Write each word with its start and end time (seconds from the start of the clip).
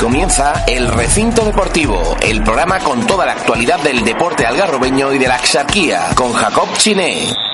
Comienza 0.00 0.64
El 0.66 0.88
Recinto 0.88 1.44
Deportivo, 1.44 2.16
el 2.22 2.42
programa 2.42 2.78
con 2.78 3.06
toda 3.06 3.26
la 3.26 3.32
actualidad 3.32 3.82
del 3.82 4.02
deporte 4.02 4.46
algarrobeño 4.46 5.12
y 5.12 5.18
de 5.18 5.28
la 5.28 5.34
axarquía, 5.34 6.08
con 6.14 6.32
Jacob 6.32 6.68
Chiné. 6.78 7.49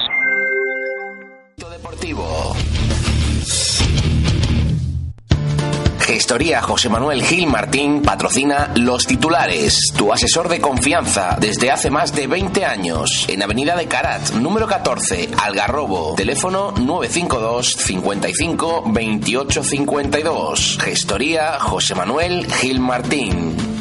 Gestoría 6.16 6.62
José 6.62 6.88
Manuel 6.88 7.22
Gil 7.22 7.46
Martín 7.46 8.00
patrocina 8.00 8.72
Los 8.74 9.06
Titulares, 9.06 9.93
tu 9.98 10.11
asesor 10.11 10.48
de 10.48 10.62
confianza 10.62 11.36
desde 11.38 11.70
hace 11.70 11.91
más 11.91 12.14
de 12.14 12.27
20 12.27 12.64
años. 12.64 13.27
En 13.29 13.42
Avenida 13.42 13.77
de 13.77 13.86
Carat, 13.86 14.30
número 14.30 14.66
14, 14.66 15.29
Algarrobo. 15.37 16.14
Teléfono 16.14 16.73
952 16.73 17.70
55 17.70 18.84
28 18.87 19.62
52. 19.62 20.79
Gestoría 20.80 21.60
José 21.60 21.95
Manuel 21.95 22.51
Gil 22.51 22.80
Martín. 22.80 23.76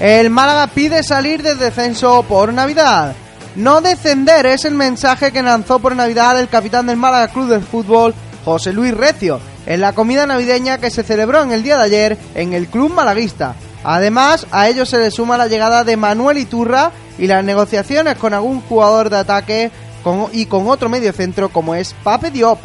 El 0.00 0.30
Málaga 0.30 0.66
pide 0.68 1.02
salir 1.02 1.42
del 1.42 1.58
descenso 1.58 2.22
por 2.22 2.54
Navidad. 2.54 3.14
No 3.54 3.82
descender 3.82 4.46
es 4.46 4.64
el 4.64 4.74
mensaje 4.74 5.30
que 5.30 5.42
lanzó 5.42 5.78
por 5.78 5.94
Navidad 5.94 6.40
el 6.40 6.48
capitán 6.48 6.86
del 6.86 6.96
Málaga 6.96 7.28
Club 7.28 7.50
de 7.50 7.60
Fútbol, 7.60 8.14
José 8.42 8.72
Luis 8.72 8.94
Recio, 8.94 9.40
en 9.66 9.82
la 9.82 9.92
comida 9.92 10.24
navideña 10.24 10.78
que 10.78 10.88
se 10.90 11.02
celebró 11.02 11.42
en 11.42 11.52
el 11.52 11.62
día 11.62 11.76
de 11.76 11.84
ayer 11.84 12.18
en 12.34 12.54
el 12.54 12.68
club 12.68 12.94
malaguista. 12.94 13.56
Además, 13.84 14.46
a 14.50 14.70
ello 14.70 14.86
se 14.86 14.96
le 14.96 15.10
suma 15.10 15.36
la 15.36 15.48
llegada 15.48 15.84
de 15.84 15.98
Manuel 15.98 16.38
Iturra 16.38 16.92
y 17.18 17.26
las 17.26 17.44
negociaciones 17.44 18.16
con 18.16 18.32
algún 18.32 18.62
jugador 18.62 19.10
de 19.10 19.18
ataque 19.18 19.70
y 20.32 20.46
con 20.46 20.66
otro 20.66 20.88
medio 20.88 21.12
centro 21.12 21.50
como 21.50 21.74
es 21.74 21.94
Pape 22.02 22.30
Diop. 22.30 22.58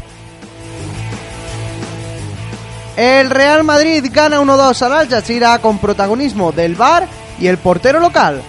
El 2.95 3.29
Real 3.29 3.65
Madrid 3.65 4.05
gana 4.09 4.39
1-2 4.39 4.81
al 4.83 4.93
Al 4.93 5.09
Jazeera 5.09 5.59
con 5.59 5.79
protagonismo 5.79 6.53
del 6.53 6.75
VAR 6.75 7.24
y 7.39 7.47
el 7.47 7.57
portero 7.57 7.99
local. 7.99 8.41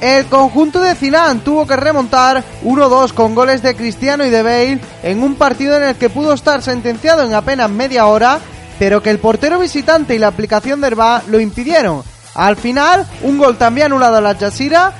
El 0.00 0.26
conjunto 0.26 0.80
de 0.80 0.96
Zidane 0.96 1.40
tuvo 1.40 1.64
que 1.64 1.76
remontar 1.76 2.42
1-2 2.64 3.12
con 3.12 3.36
goles 3.36 3.62
de 3.62 3.76
Cristiano 3.76 4.26
y 4.26 4.30
de 4.30 4.42
Bale 4.42 4.80
en 5.04 5.22
un 5.22 5.36
partido 5.36 5.76
en 5.76 5.84
el 5.84 5.94
que 5.94 6.10
pudo 6.10 6.32
estar 6.32 6.60
sentenciado 6.60 7.22
en 7.22 7.34
apenas 7.34 7.70
media 7.70 8.06
hora, 8.06 8.40
pero 8.80 9.00
que 9.00 9.10
el 9.10 9.20
portero 9.20 9.60
visitante 9.60 10.16
y 10.16 10.18
la 10.18 10.26
aplicación 10.26 10.80
del 10.80 10.96
VAR 10.96 11.22
lo 11.28 11.38
impidieron. 11.38 12.02
Al 12.34 12.56
final, 12.56 13.06
un 13.22 13.38
gol 13.38 13.56
también 13.56 13.86
anulado 13.86 14.16
a 14.16 14.20
la 14.20 14.34
Jazeera 14.34 14.92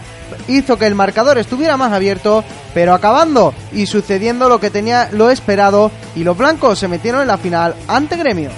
hizo 0.47 0.79
que 0.79 0.87
el 0.87 0.95
marcador 0.95 1.37
estuviera 1.37 1.77
más 1.77 1.93
abierto, 1.93 2.45
pero 2.73 2.95
acabando 2.95 3.55
y 3.73 3.87
sucediendo 3.87 4.49
lo 4.49 4.61
que 4.61 4.71
tenía 4.71 5.09
lo 5.11 5.31
esperado 5.31 5.91
y 6.15 6.23
los 6.23 6.39
blancos 6.39 6.79
se 6.79 6.87
metieron 6.87 7.23
en 7.23 7.29
la 7.29 7.39
final 7.39 7.75
ante 7.89 8.17
Gremio. 8.17 8.51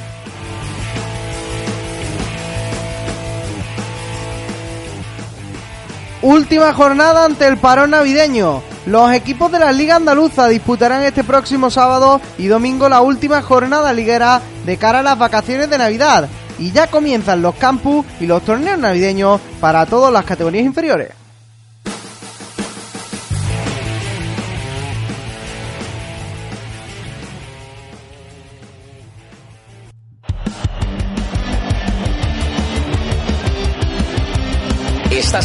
Última 6.24 6.72
jornada 6.72 7.26
ante 7.26 7.46
el 7.46 7.58
parón 7.58 7.90
navideño. 7.90 8.62
Los 8.86 9.12
equipos 9.12 9.52
de 9.52 9.58
la 9.58 9.72
Liga 9.72 9.96
Andaluza 9.96 10.48
disputarán 10.48 11.02
este 11.02 11.22
próximo 11.22 11.70
sábado 11.70 12.18
y 12.38 12.46
domingo 12.46 12.88
la 12.88 13.02
última 13.02 13.42
jornada 13.42 13.92
liguera 13.92 14.40
de 14.64 14.78
cara 14.78 15.00
a 15.00 15.02
las 15.02 15.18
vacaciones 15.18 15.68
de 15.68 15.76
Navidad. 15.76 16.26
Y 16.58 16.72
ya 16.72 16.86
comienzan 16.86 17.42
los 17.42 17.56
campus 17.56 18.06
y 18.20 18.26
los 18.26 18.42
torneos 18.42 18.78
navideños 18.78 19.38
para 19.60 19.84
todas 19.84 20.10
las 20.10 20.24
categorías 20.24 20.64
inferiores. 20.64 21.23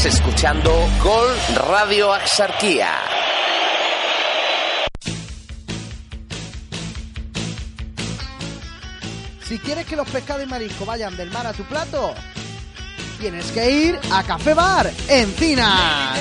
Escuchando 0.06 0.72
Gol 1.04 1.28
Radio 1.70 2.14
Axarquía. 2.14 2.90
Si 9.44 9.60
quieres 9.60 9.86
que 9.86 9.98
los 9.98 10.10
pescados 10.10 10.44
y 10.44 10.46
mariscos 10.46 10.88
vayan 10.88 11.18
del 11.18 11.30
mar 11.32 11.46
a 11.48 11.52
tu 11.52 11.64
plato, 11.64 12.14
tienes 13.20 13.52
que 13.52 13.70
ir 13.70 14.00
a 14.12 14.24
Café 14.24 14.54
Bar 14.54 14.90
Encinas. 15.10 16.18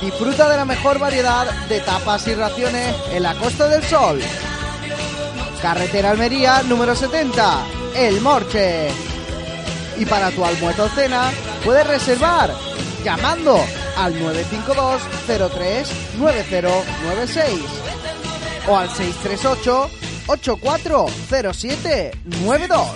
Disfruta 0.00 0.48
de 0.48 0.56
la 0.58 0.64
mejor 0.64 1.00
variedad 1.00 1.50
de 1.68 1.80
tapas 1.80 2.28
y 2.28 2.34
raciones 2.34 2.94
en 3.10 3.24
la 3.24 3.34
Costa 3.34 3.66
del 3.66 3.82
Sol. 3.82 4.20
Carretera 5.60 6.10
Almería 6.10 6.62
número 6.62 6.94
70, 6.94 7.64
El 7.96 8.20
Morche. 8.20 8.88
Y 9.98 10.06
para 10.06 10.30
tu 10.30 10.44
almuerzo 10.44 10.84
o 10.84 10.88
cena, 10.88 11.30
puedes 11.64 11.86
reservar 11.86 12.52
llamando 13.04 13.56
al 13.96 14.18
952 14.18 15.02
03 15.52 15.88
9096 16.18 17.60
o 18.68 18.76
al 18.76 18.88
638 18.88 19.90
840792. 20.26 22.88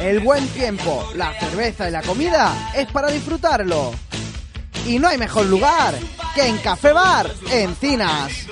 El 0.00 0.20
buen 0.20 0.46
tiempo, 0.48 1.08
la 1.14 1.38
cerveza 1.38 1.88
y 1.88 1.92
la 1.92 2.02
comida 2.02 2.72
es 2.74 2.90
para 2.90 3.10
disfrutarlo. 3.10 3.92
Y 4.86 4.98
no 4.98 5.08
hay 5.08 5.18
mejor 5.18 5.44
lugar 5.46 5.94
que 6.34 6.46
en 6.46 6.56
Café 6.58 6.92
Bar 6.92 7.30
Encinas. 7.50 8.46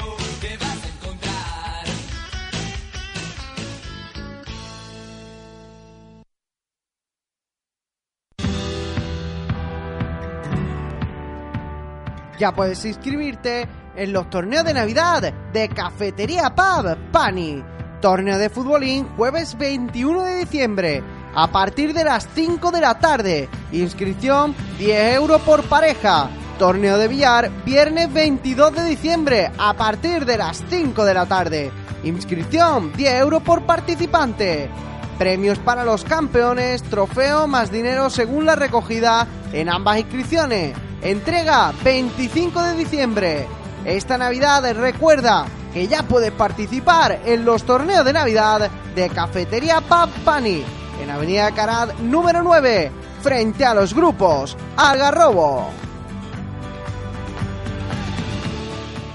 Ya 12.38 12.53
puedes 12.53 12.84
inscribirte 12.84 13.66
en 13.97 14.12
los 14.12 14.31
torneos 14.31 14.65
de 14.65 14.72
Navidad 14.72 15.32
de 15.53 15.69
Cafetería 15.69 16.54
Pub 16.54 16.97
Pani. 17.10 17.65
Torneo 18.00 18.38
de 18.38 18.49
futbolín 18.49 19.09
jueves 19.16 19.59
21 19.59 20.22
de 20.22 20.37
diciembre 20.37 21.03
a 21.34 21.49
partir 21.49 21.93
de 21.93 22.04
las 22.04 22.28
5 22.32 22.71
de 22.71 22.81
la 22.81 22.97
tarde. 23.00 23.49
Inscripción 23.72 24.54
10 24.78 25.15
euros 25.16 25.43
por 25.43 25.65
pareja. 25.65 26.31
Torneo 26.60 26.97
de 26.97 27.09
billar 27.09 27.50
viernes 27.65 28.12
22 28.12 28.72
de 28.72 28.84
diciembre 28.84 29.50
a 29.59 29.75
partir 29.75 30.25
de 30.25 30.38
las 30.38 30.62
5 30.70 31.05
de 31.05 31.15
la 31.15 31.26
tarde. 31.26 31.72
Inscripción 32.05 32.93
10 32.93 33.20
euros 33.20 33.43
por 33.43 33.62
participante. 33.62 34.70
Premios 35.19 35.59
para 35.59 35.84
los 35.84 36.05
campeones, 36.05 36.84
trofeo 36.84 37.49
más 37.49 37.72
dinero 37.72 38.10
según 38.10 38.47
la 38.47 38.55
recogida 38.55 39.26
en 39.53 39.69
ambas 39.69 39.99
inscripciones. 39.99 40.76
Entrega 41.03 41.73
25 41.85 42.61
de 42.61 42.75
diciembre. 42.75 43.47
Esta 43.85 44.19
Navidad 44.19 44.69
recuerda 44.75 45.47
que 45.73 45.87
ya 45.87 46.03
puedes 46.03 46.33
participar 46.33 47.21
en 47.25 47.45
los 47.45 47.63
torneos 47.63 48.05
de 48.05 48.13
Navidad 48.13 48.69
de 48.97 49.09
Cafetería 49.09 49.81
Pub 49.81 50.11
Pani 50.25 50.65
en 51.01 51.11
Avenida 51.11 51.53
Carat 51.55 51.95
número 52.01 52.43
9, 52.43 52.91
frente 53.23 53.65
a 53.65 53.75
los 53.75 53.95
grupos 53.95 54.57
Algarrobo. 54.77 55.69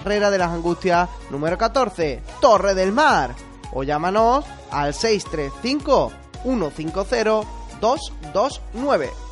Carrera 0.03 0.31
de 0.31 0.37
las 0.37 0.51
Angustias 0.51 1.09
número 1.29 1.57
14, 1.57 2.21
Torre 2.39 2.75
del 2.75 2.93
Mar. 2.93 3.35
O 3.73 3.83
llámanos 3.83 4.45
al 4.71 4.93
635 4.93 6.13
150 6.43 7.47
229. 7.81 9.22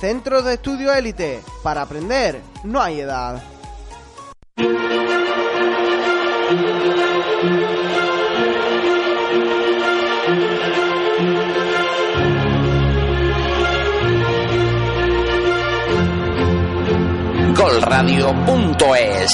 Centro 0.00 0.42
de 0.42 0.54
Estudio 0.54 0.94
Élite. 0.94 1.42
Para 1.62 1.82
aprender 1.82 2.40
no 2.64 2.80
hay 2.80 3.00
edad. 3.00 3.42
Golradio.es 17.54 19.30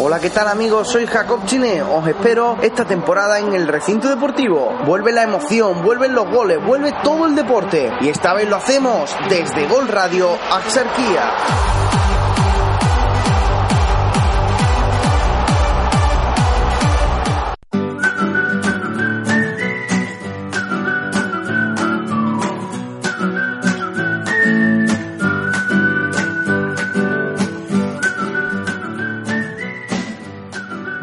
Hola, 0.00 0.20
¿qué 0.20 0.30
tal 0.30 0.46
amigos? 0.46 0.88
Soy 0.88 1.06
Jacob 1.06 1.44
Chine. 1.44 1.82
Os 1.82 2.06
espero 2.06 2.58
esta 2.62 2.84
temporada 2.84 3.40
en 3.40 3.52
el 3.52 3.66
recinto 3.66 4.08
deportivo. 4.08 4.72
Vuelve 4.86 5.10
la 5.10 5.24
emoción, 5.24 5.82
vuelven 5.82 6.14
los 6.14 6.30
goles, 6.30 6.64
vuelve 6.64 6.92
todo 7.02 7.26
el 7.26 7.34
deporte. 7.34 7.90
Y 8.00 8.08
esta 8.08 8.34
vez 8.34 8.48
lo 8.48 8.56
hacemos 8.56 9.14
desde 9.28 9.66
Gol 9.66 9.88
Radio 9.88 10.28
Axarquía. 10.52 11.32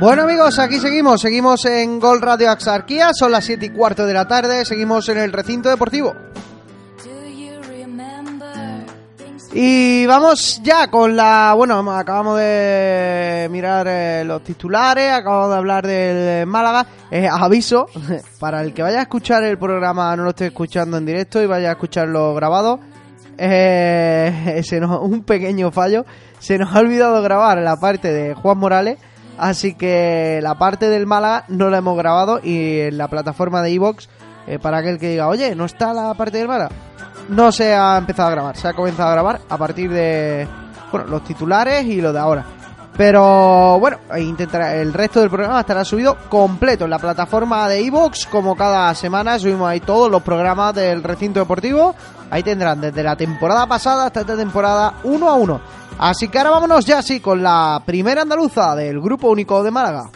Bueno 0.06 0.22
amigos, 0.22 0.60
aquí 0.60 0.80
seguimos, 0.80 1.20
seguimos 1.20 1.66
en 1.66 2.00
Gol 2.00 2.22
Radio 2.22 2.52
Axarquía, 2.52 3.10
son 3.12 3.32
las 3.32 3.44
7 3.44 3.66
y 3.66 3.70
cuarto 3.72 4.06
de 4.06 4.14
la 4.14 4.28
tarde, 4.28 4.64
seguimos 4.64 5.10
en 5.10 5.18
el 5.18 5.34
recinto 5.34 5.68
deportivo. 5.68 6.14
Y 9.52 10.06
vamos 10.06 10.62
ya 10.62 10.92
con 10.92 11.16
la... 11.16 11.56
Bueno, 11.58 11.80
acabamos 11.92 12.38
de 12.38 13.48
mirar 13.50 13.88
eh, 13.90 14.24
los 14.24 14.44
titulares, 14.44 15.12
acabamos 15.12 15.50
de 15.50 15.56
hablar 15.56 15.88
del 15.88 16.46
Málaga. 16.46 16.86
Aviso, 17.32 17.88
para 18.40 18.62
el 18.62 18.76
que 18.76 18.84
vaya 18.84 19.00
a 19.00 19.02
escuchar 19.02 19.44
el 19.44 19.58
programa, 19.58 20.16
no 20.16 20.22
lo 20.22 20.30
esté 20.30 20.46
escuchando 20.46 20.98
en 20.98 21.06
directo 21.08 21.42
y 21.42 21.48
vaya 21.48 21.70
a 21.70 21.72
escucharlo 21.72 22.36
grabado, 22.36 22.80
eh, 23.40 24.62
un 25.02 25.24
pequeño 25.24 25.72
fallo. 25.72 26.06
Se 26.38 26.60
nos 26.60 26.76
ha 26.76 26.80
olvidado 26.82 27.24
grabar 27.24 27.58
la 27.58 27.78
parte 27.78 28.14
de 28.14 28.36
Juan 28.36 28.60
Morales 28.60 29.00
Así 29.38 29.76
que 29.76 30.40
la 30.42 30.56
parte 30.56 30.90
del 30.90 31.06
Málaga 31.06 31.46
no 31.50 31.70
la 31.70 31.80
hemos 31.80 31.98
grabado 31.98 32.40
y 32.42 32.80
en 32.80 32.98
la 32.98 33.08
plataforma 33.08 33.62
de 33.62 33.74
Evox, 33.74 34.10
eh, 34.48 34.60
para 34.60 34.78
aquel 34.78 34.98
que 34.98 35.10
diga, 35.10 35.28
oye, 35.28 35.56
¿no 35.56 35.66
está 35.66 35.94
la 35.94 36.14
parte 36.14 36.38
del 36.38 36.48
Málaga? 36.48 36.72
No 37.30 37.52
se 37.52 37.74
ha 37.74 37.98
empezado 37.98 38.30
a 38.30 38.32
grabar, 38.32 38.56
se 38.56 38.68
ha 38.68 38.74
comenzado 38.74 39.10
a 39.10 39.14
grabar 39.14 39.42
a 39.50 39.58
partir 39.58 39.92
de 39.92 40.48
bueno, 40.92 41.08
los 41.08 41.24
titulares 41.24 41.86
y 41.86 42.00
lo 42.00 42.14
de 42.14 42.20
ahora. 42.20 42.46
Pero 42.98 43.78
bueno, 43.78 43.98
intentará, 44.18 44.76
el 44.76 44.94
resto 44.94 45.20
del 45.20 45.30
programa 45.30 45.60
estará 45.60 45.84
subido 45.84 46.18
completo 46.30 46.86
en 46.86 46.92
la 46.92 47.00
plataforma 47.00 47.68
de 47.68 47.86
Evox, 47.86 48.26
como 48.28 48.56
cada 48.56 48.96
semana 48.96 49.38
subimos 49.38 49.68
ahí 49.68 49.82
todos 49.82 50.10
los 50.10 50.24
programas 50.24 50.74
del 50.74 51.04
recinto 51.04 51.42
deportivo. 51.42 51.94
Ahí 52.30 52.44
tendrán 52.44 52.82
desde 52.82 53.04
la 53.04 53.16
temporada 53.16 53.68
pasada 53.68 54.08
hasta 54.08 54.22
esta 54.22 54.36
temporada 54.36 55.00
uno 55.04 55.30
a 55.30 55.36
uno. 55.36 55.62
Así 55.98 56.28
que 56.28 56.38
ahora 56.38 56.50
vámonos 56.52 56.86
ya 56.86 57.02
sí 57.02 57.20
con 57.20 57.42
la 57.42 57.82
primera 57.86 58.24
andaluza 58.24 58.76
del 58.76 59.00
Grupo 59.00 59.30
Único 59.30 59.64
de 59.64 59.72
Málaga. 59.72 60.10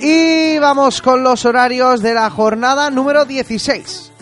Y 0.00 0.58
vamos 0.58 1.02
con 1.02 1.22
los 1.22 1.44
horarios 1.44 2.00
de 2.00 2.14
la 2.14 2.30
jornada 2.30 2.90
número 2.90 3.26
16. 3.26 4.12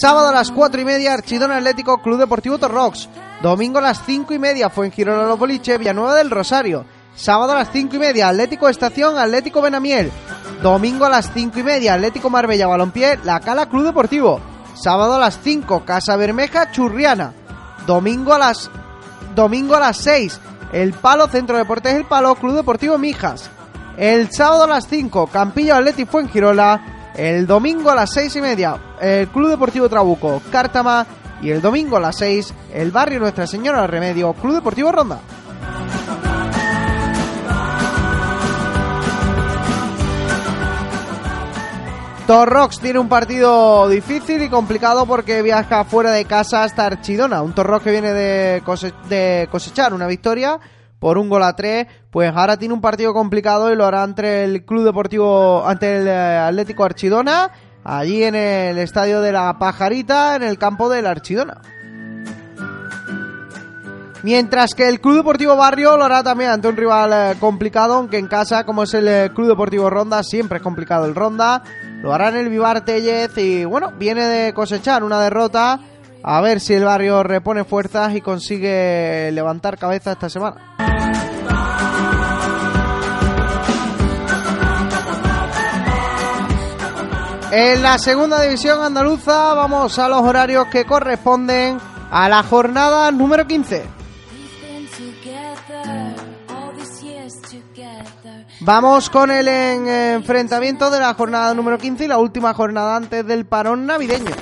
Sábado 0.00 0.28
a 0.28 0.32
las 0.32 0.52
4 0.52 0.80
y 0.80 0.84
media, 0.84 1.12
Archidona 1.12 1.56
Atlético 1.56 2.00
Club 2.00 2.18
Deportivo 2.20 2.56
Torrox. 2.56 3.08
Domingo 3.42 3.78
a 3.78 3.82
las 3.82 4.04
5 4.04 4.34
y 4.34 4.38
media, 4.38 4.68
fue 4.68 4.86
en 4.86 4.92
Girona 4.92 5.22
Los 5.22 5.38
Boliche, 5.38 5.78
Villanueva 5.78 6.14
del 6.14 6.30
Rosario. 6.30 6.84
Sábado 7.14 7.52
a 7.52 7.56
las 7.56 7.70
5 7.70 7.94
y 7.94 7.98
media, 7.98 8.28
Atlético 8.28 8.68
Estación, 8.68 9.16
Atlético 9.16 9.62
Benamiel. 9.62 10.10
Domingo 10.60 11.04
a 11.04 11.08
las 11.08 11.32
5 11.32 11.60
y 11.60 11.62
media, 11.62 11.94
Atlético 11.94 12.30
Marbella 12.30 12.66
Balompié, 12.66 13.18
La 13.22 13.38
Cala 13.38 13.66
Club 13.66 13.84
Deportivo. 13.84 14.40
Sábado 14.74 15.14
a 15.14 15.18
las 15.18 15.38
5, 15.42 15.84
Casa 15.84 16.16
Bermeja, 16.16 16.72
Churriana. 16.72 17.32
Domingo 17.86 18.34
a 18.34 18.38
las 18.38 18.70
domingo 19.34 19.76
a 19.76 19.80
las 19.80 19.98
6, 19.98 20.40
El 20.72 20.92
Palo 20.92 21.28
Centro 21.28 21.56
Deportes 21.56 21.94
El 21.94 22.06
Palo, 22.06 22.34
Club 22.34 22.56
Deportivo 22.56 22.98
Mijas. 22.98 23.50
El 23.96 24.32
sábado 24.32 24.64
a 24.64 24.68
las 24.68 24.88
5, 24.88 25.28
Campillo 25.28 25.76
Atlético 25.76 26.10
Fuengirola. 26.10 27.12
El 27.14 27.46
domingo 27.46 27.90
a 27.90 27.96
las 27.96 28.12
6 28.12 28.36
y 28.36 28.40
media, 28.40 28.76
el 29.00 29.28
Club 29.28 29.48
Deportivo 29.50 29.88
Trabuco, 29.88 30.40
Cártama. 30.52 31.04
Y 31.42 31.50
el 31.50 31.60
domingo 31.60 31.96
a 31.96 32.00
las 32.00 32.16
6, 32.16 32.54
el 32.74 32.90
Barrio 32.90 33.20
Nuestra 33.20 33.46
Señora 33.46 33.82
del 33.82 33.90
Remedio, 33.90 34.32
Club 34.34 34.54
Deportivo 34.54 34.90
Ronda. 34.92 35.20
Torrox 42.28 42.78
tiene 42.80 42.98
un 42.98 43.08
partido 43.08 43.88
difícil 43.88 44.42
y 44.42 44.50
complicado 44.50 45.06
porque 45.06 45.40
viaja 45.40 45.84
fuera 45.84 46.10
de 46.10 46.26
casa 46.26 46.62
hasta 46.62 46.84
Archidona. 46.84 47.40
Un 47.40 47.54
Torrox 47.54 47.82
que 47.82 47.90
viene 47.90 48.12
de, 48.12 49.46
cosechar 49.50 49.94
una 49.94 50.06
victoria 50.06 50.60
por 50.98 51.16
un 51.16 51.30
gol 51.30 51.42
a 51.42 51.56
tres. 51.56 51.86
Pues 52.10 52.30
ahora 52.36 52.58
tiene 52.58 52.74
un 52.74 52.82
partido 52.82 53.14
complicado 53.14 53.72
y 53.72 53.76
lo 53.76 53.86
hará 53.86 54.02
ante 54.02 54.44
el 54.44 54.66
Club 54.66 54.84
Deportivo, 54.84 55.66
ante 55.66 55.96
el 55.96 56.06
eh, 56.06 56.36
Atlético 56.36 56.84
Archidona, 56.84 57.50
allí 57.84 58.24
en 58.24 58.34
el 58.34 58.78
estadio 58.78 59.20
de 59.20 59.32
la 59.32 59.58
Pajarita, 59.58 60.36
en 60.36 60.42
el 60.42 60.58
campo 60.58 60.88
del 60.88 61.06
Archidona. 61.06 61.60
Mientras 64.22 64.74
que 64.74 64.88
el 64.88 65.00
Club 65.00 65.18
Deportivo 65.18 65.56
Barrio 65.56 65.96
lo 65.96 66.04
hará 66.04 66.24
también 66.24 66.50
ante 66.50 66.66
un 66.66 66.76
rival 66.76 67.12
eh, 67.12 67.36
complicado, 67.38 67.94
aunque 67.94 68.18
en 68.18 68.26
casa, 68.26 68.64
como 68.64 68.82
es 68.82 68.92
el 68.94 69.06
eh, 69.06 69.30
Club 69.32 69.48
Deportivo 69.48 69.88
Ronda, 69.88 70.24
siempre 70.24 70.58
es 70.58 70.62
complicado 70.62 71.06
el 71.06 71.14
Ronda. 71.14 71.62
Lo 72.02 72.12
hará 72.12 72.28
en 72.28 72.36
el 72.36 72.48
Vivar 72.48 72.84
Tellez 72.84 73.38
y 73.38 73.64
bueno, 73.64 73.92
viene 73.96 74.26
de 74.26 74.52
cosechar 74.52 75.04
una 75.04 75.20
derrota. 75.20 75.80
A 76.22 76.40
ver 76.40 76.58
si 76.58 76.74
el 76.74 76.84
barrio 76.84 77.22
repone 77.22 77.64
fuerzas 77.64 78.14
y 78.14 78.20
consigue 78.20 79.30
levantar 79.32 79.78
cabeza 79.78 80.12
esta 80.12 80.28
semana. 80.28 80.97
En 87.50 87.82
la 87.82 87.98
segunda 87.98 88.42
división 88.42 88.82
andaluza 88.82 89.54
vamos 89.54 89.98
a 89.98 90.06
los 90.08 90.20
horarios 90.20 90.66
que 90.66 90.84
corresponden 90.84 91.78
a 92.10 92.28
la 92.28 92.42
jornada 92.42 93.10
número 93.10 93.46
15. 93.46 93.84
Vamos 98.60 99.08
con 99.08 99.30
el 99.30 99.48
enfrentamiento 99.48 100.90
de 100.90 101.00
la 101.00 101.14
jornada 101.14 101.54
número 101.54 101.78
15 101.78 102.04
y 102.04 102.08
la 102.08 102.18
última 102.18 102.52
jornada 102.52 102.96
antes 102.96 103.26
del 103.26 103.46
parón 103.46 103.86
navideño. 103.86 104.32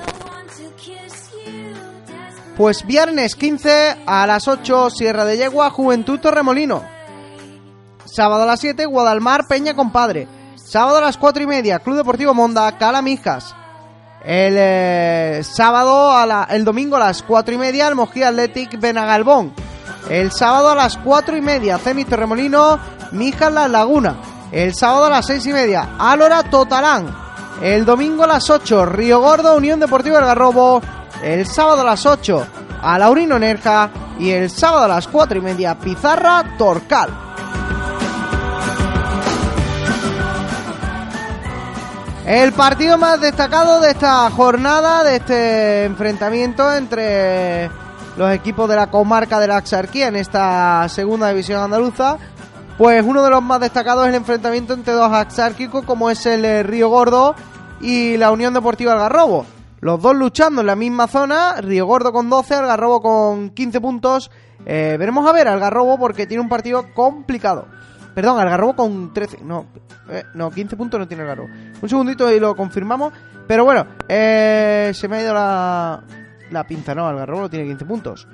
Pues 2.56 2.84
viernes 2.84 3.36
15 3.36 3.98
a 4.04 4.26
las 4.26 4.48
8, 4.48 4.90
Sierra 4.90 5.24
de 5.24 5.36
Yegua, 5.36 5.70
Juventud 5.70 6.18
Torremolino. 6.18 6.82
Sábado 8.04 8.42
a 8.42 8.46
las 8.46 8.60
7, 8.60 8.84
Guadalmar, 8.86 9.46
Peña 9.46 9.74
Compadre. 9.74 10.26
Sábado 10.66 10.98
a 10.98 11.00
las 11.00 11.16
4 11.16 11.44
y 11.44 11.46
media, 11.46 11.78
Club 11.78 11.98
Deportivo 11.98 12.34
Monda, 12.34 12.76
Calamijas. 12.76 13.54
El 14.24 14.56
eh, 14.58 15.42
sábado, 15.44 16.10
a 16.10 16.26
la, 16.26 16.48
el 16.50 16.64
domingo 16.64 16.96
a 16.96 16.98
las 16.98 17.22
4 17.22 17.54
y 17.54 17.56
media, 17.56 17.86
el 17.86 17.94
Mojía 17.94 18.28
Athletic 18.28 18.80
Benagalbón. 18.80 19.54
El 20.10 20.32
sábado 20.32 20.70
a 20.70 20.74
las 20.74 20.96
4 20.96 21.36
y 21.36 21.40
media, 21.40 21.78
Cemi 21.78 22.04
Torremolino, 22.04 22.80
Mijas 23.12 23.52
La 23.52 23.68
Laguna. 23.68 24.16
El 24.50 24.74
sábado 24.74 25.04
a 25.04 25.10
las 25.10 25.26
6 25.26 25.46
y 25.46 25.52
media, 25.52 25.90
Álora 26.00 26.42
Totalán. 26.42 27.16
El 27.62 27.84
domingo 27.84 28.24
a 28.24 28.26
las 28.26 28.50
8, 28.50 28.86
Río 28.86 29.20
Gordo, 29.20 29.56
Unión 29.56 29.78
Deportiva 29.78 30.18
Garrobo. 30.18 30.82
El 31.22 31.46
sábado 31.46 31.82
a 31.82 31.84
las 31.84 32.04
8, 32.04 32.44
Alaurino 32.82 33.38
Nerja. 33.38 33.88
Y 34.18 34.30
el 34.30 34.50
sábado 34.50 34.86
a 34.86 34.88
las 34.88 35.06
4 35.06 35.38
y 35.38 35.42
media, 35.42 35.78
Pizarra 35.78 36.56
Torcal. 36.58 37.25
El 42.26 42.52
partido 42.54 42.98
más 42.98 43.20
destacado 43.20 43.80
de 43.80 43.90
esta 43.90 44.28
jornada, 44.32 45.04
de 45.04 45.14
este 45.14 45.84
enfrentamiento 45.84 46.72
entre 46.72 47.70
los 48.16 48.32
equipos 48.32 48.68
de 48.68 48.74
la 48.74 48.90
comarca 48.90 49.38
de 49.38 49.46
la 49.46 49.58
Axarquía 49.58 50.08
en 50.08 50.16
esta 50.16 50.88
segunda 50.88 51.28
división 51.28 51.62
andaluza. 51.62 52.18
Pues 52.78 53.04
uno 53.06 53.22
de 53.22 53.30
los 53.30 53.44
más 53.44 53.60
destacados 53.60 54.06
es 54.06 54.08
el 54.08 54.16
enfrentamiento 54.16 54.74
entre 54.74 54.94
dos 54.94 55.12
axárquicos 55.12 55.84
como 55.84 56.10
es 56.10 56.26
el 56.26 56.44
eh, 56.44 56.64
Río 56.64 56.88
Gordo 56.88 57.36
y 57.80 58.16
la 58.16 58.32
Unión 58.32 58.52
Deportiva 58.52 58.94
Algarrobo. 58.94 59.46
Los 59.78 60.02
dos 60.02 60.16
luchando 60.16 60.62
en 60.62 60.66
la 60.66 60.74
misma 60.74 61.06
zona, 61.06 61.60
Río 61.60 61.86
Gordo 61.86 62.12
con 62.12 62.28
12, 62.28 62.56
Algarrobo 62.56 63.02
con 63.02 63.50
15 63.50 63.80
puntos. 63.80 64.32
Eh, 64.66 64.96
veremos 64.98 65.28
a 65.28 65.32
ver 65.32 65.46
Algarrobo 65.46 65.96
porque 65.96 66.26
tiene 66.26 66.42
un 66.42 66.48
partido 66.48 66.92
complicado. 66.92 67.68
Perdón, 68.16 68.40
Algarrobo 68.40 68.74
con 68.74 69.12
13. 69.12 69.44
No, 69.44 69.66
eh, 70.08 70.24
no 70.32 70.50
15 70.50 70.74
puntos 70.74 70.98
no 70.98 71.06
tiene 71.06 71.22
Algarrobo. 71.22 71.50
Un 71.82 71.88
segundito 71.88 72.32
y 72.32 72.40
lo 72.40 72.56
confirmamos. 72.56 73.12
Pero 73.46 73.64
bueno, 73.64 73.86
se 74.08 75.06
me 75.08 75.16
ha 75.16 75.20
ido 75.20 75.34
la, 75.34 76.02
la 76.50 76.66
pinza 76.66 76.94
no, 76.94 77.06
Algarrobo 77.06 77.50
tiene 77.50 77.66
15 77.66 77.84
puntos. 77.84 78.26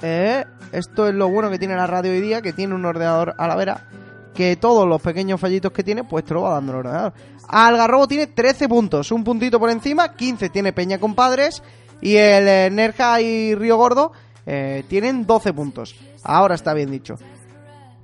Eh, 0.00 0.44
esto 0.70 1.08
es 1.08 1.14
lo 1.14 1.28
bueno 1.28 1.50
que 1.50 1.58
tiene 1.58 1.74
la 1.74 1.88
radio 1.88 2.12
hoy 2.12 2.20
día, 2.20 2.40
que 2.40 2.52
tiene 2.52 2.72
un 2.74 2.84
ordenador 2.84 3.34
a 3.36 3.48
la 3.48 3.56
vera, 3.56 3.88
que 4.32 4.54
todos 4.54 4.88
los 4.88 5.02
pequeños 5.02 5.40
fallitos 5.40 5.72
que 5.72 5.82
tiene, 5.82 6.04
pues 6.04 6.24
te 6.24 6.34
lo 6.34 6.42
va 6.42 6.54
dando 6.54 6.72
el 6.72 6.78
ordenador. 6.78 7.12
Algarrobo 7.48 8.06
tiene 8.06 8.28
13 8.28 8.68
puntos, 8.68 9.10
un 9.10 9.24
puntito 9.24 9.58
por 9.58 9.70
encima, 9.70 10.14
15 10.14 10.50
tiene 10.50 10.72
Peña 10.72 10.98
Compadres, 10.98 11.62
y 12.00 12.14
el 12.14 12.46
eh, 12.48 12.70
Nerja 12.70 13.20
y 13.20 13.56
Río 13.56 13.76
Gordo 13.76 14.12
eh, 14.46 14.84
tienen 14.88 15.26
12 15.26 15.52
puntos. 15.52 15.96
Ahora 16.22 16.54
está 16.54 16.72
bien 16.74 16.90
dicho. 16.90 17.16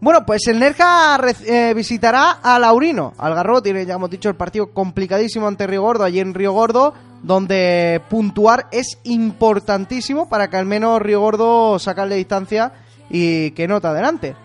Bueno, 0.00 0.26
pues 0.26 0.46
el 0.48 0.58
Nerja 0.58 1.18
eh, 1.46 1.72
visitará 1.74 2.32
a 2.42 2.58
Laurino. 2.58 3.14
Algarrobo 3.18 3.62
tiene, 3.62 3.86
ya 3.86 3.94
hemos 3.94 4.10
dicho, 4.10 4.28
el 4.28 4.36
partido 4.36 4.72
complicadísimo 4.72 5.48
ante 5.48 5.66
Río 5.66 5.82
Gordo, 5.82 6.04
allí 6.04 6.20
en 6.20 6.34
Río 6.34 6.52
Gordo 6.52 6.94
donde 7.22 8.00
puntuar 8.08 8.68
es 8.70 8.98
importantísimo 9.02 10.28
para 10.28 10.48
que 10.48 10.56
al 10.56 10.66
menos 10.66 11.02
Río 11.02 11.20
Gordo 11.20 11.78
sacarle 11.78 12.14
distancia 12.14 12.72
y 13.10 13.50
que 13.50 13.66
nota 13.66 13.90
adelante. 13.90 14.36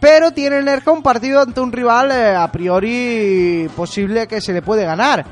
Pero 0.00 0.32
tiene 0.32 0.58
el 0.58 0.82
un 0.86 1.02
partido 1.02 1.40
ante 1.40 1.60
un 1.60 1.70
rival 1.70 2.10
eh, 2.10 2.34
a 2.34 2.50
priori 2.50 3.70
posible 3.76 4.26
que 4.26 4.40
se 4.40 4.52
le 4.52 4.62
puede 4.62 4.84
ganar. 4.84 5.24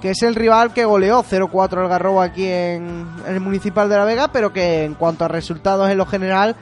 que 0.00 0.10
es 0.10 0.22
el 0.22 0.36
rival 0.36 0.72
que 0.72 0.84
goleó 0.84 1.24
0-4 1.24 1.78
al 1.78 1.88
Garrobo 1.88 2.22
aquí 2.22 2.46
en, 2.46 3.08
el 3.26 3.40
Municipal 3.40 3.88
de 3.88 3.96
La 3.96 4.04
Vega, 4.04 4.28
pero 4.28 4.52
que 4.52 4.84
en 4.84 4.94
cuanto 4.94 5.24
a 5.24 5.28
resultados 5.28 5.90
en 5.90 5.98
lo 5.98 6.06
general 6.06 6.54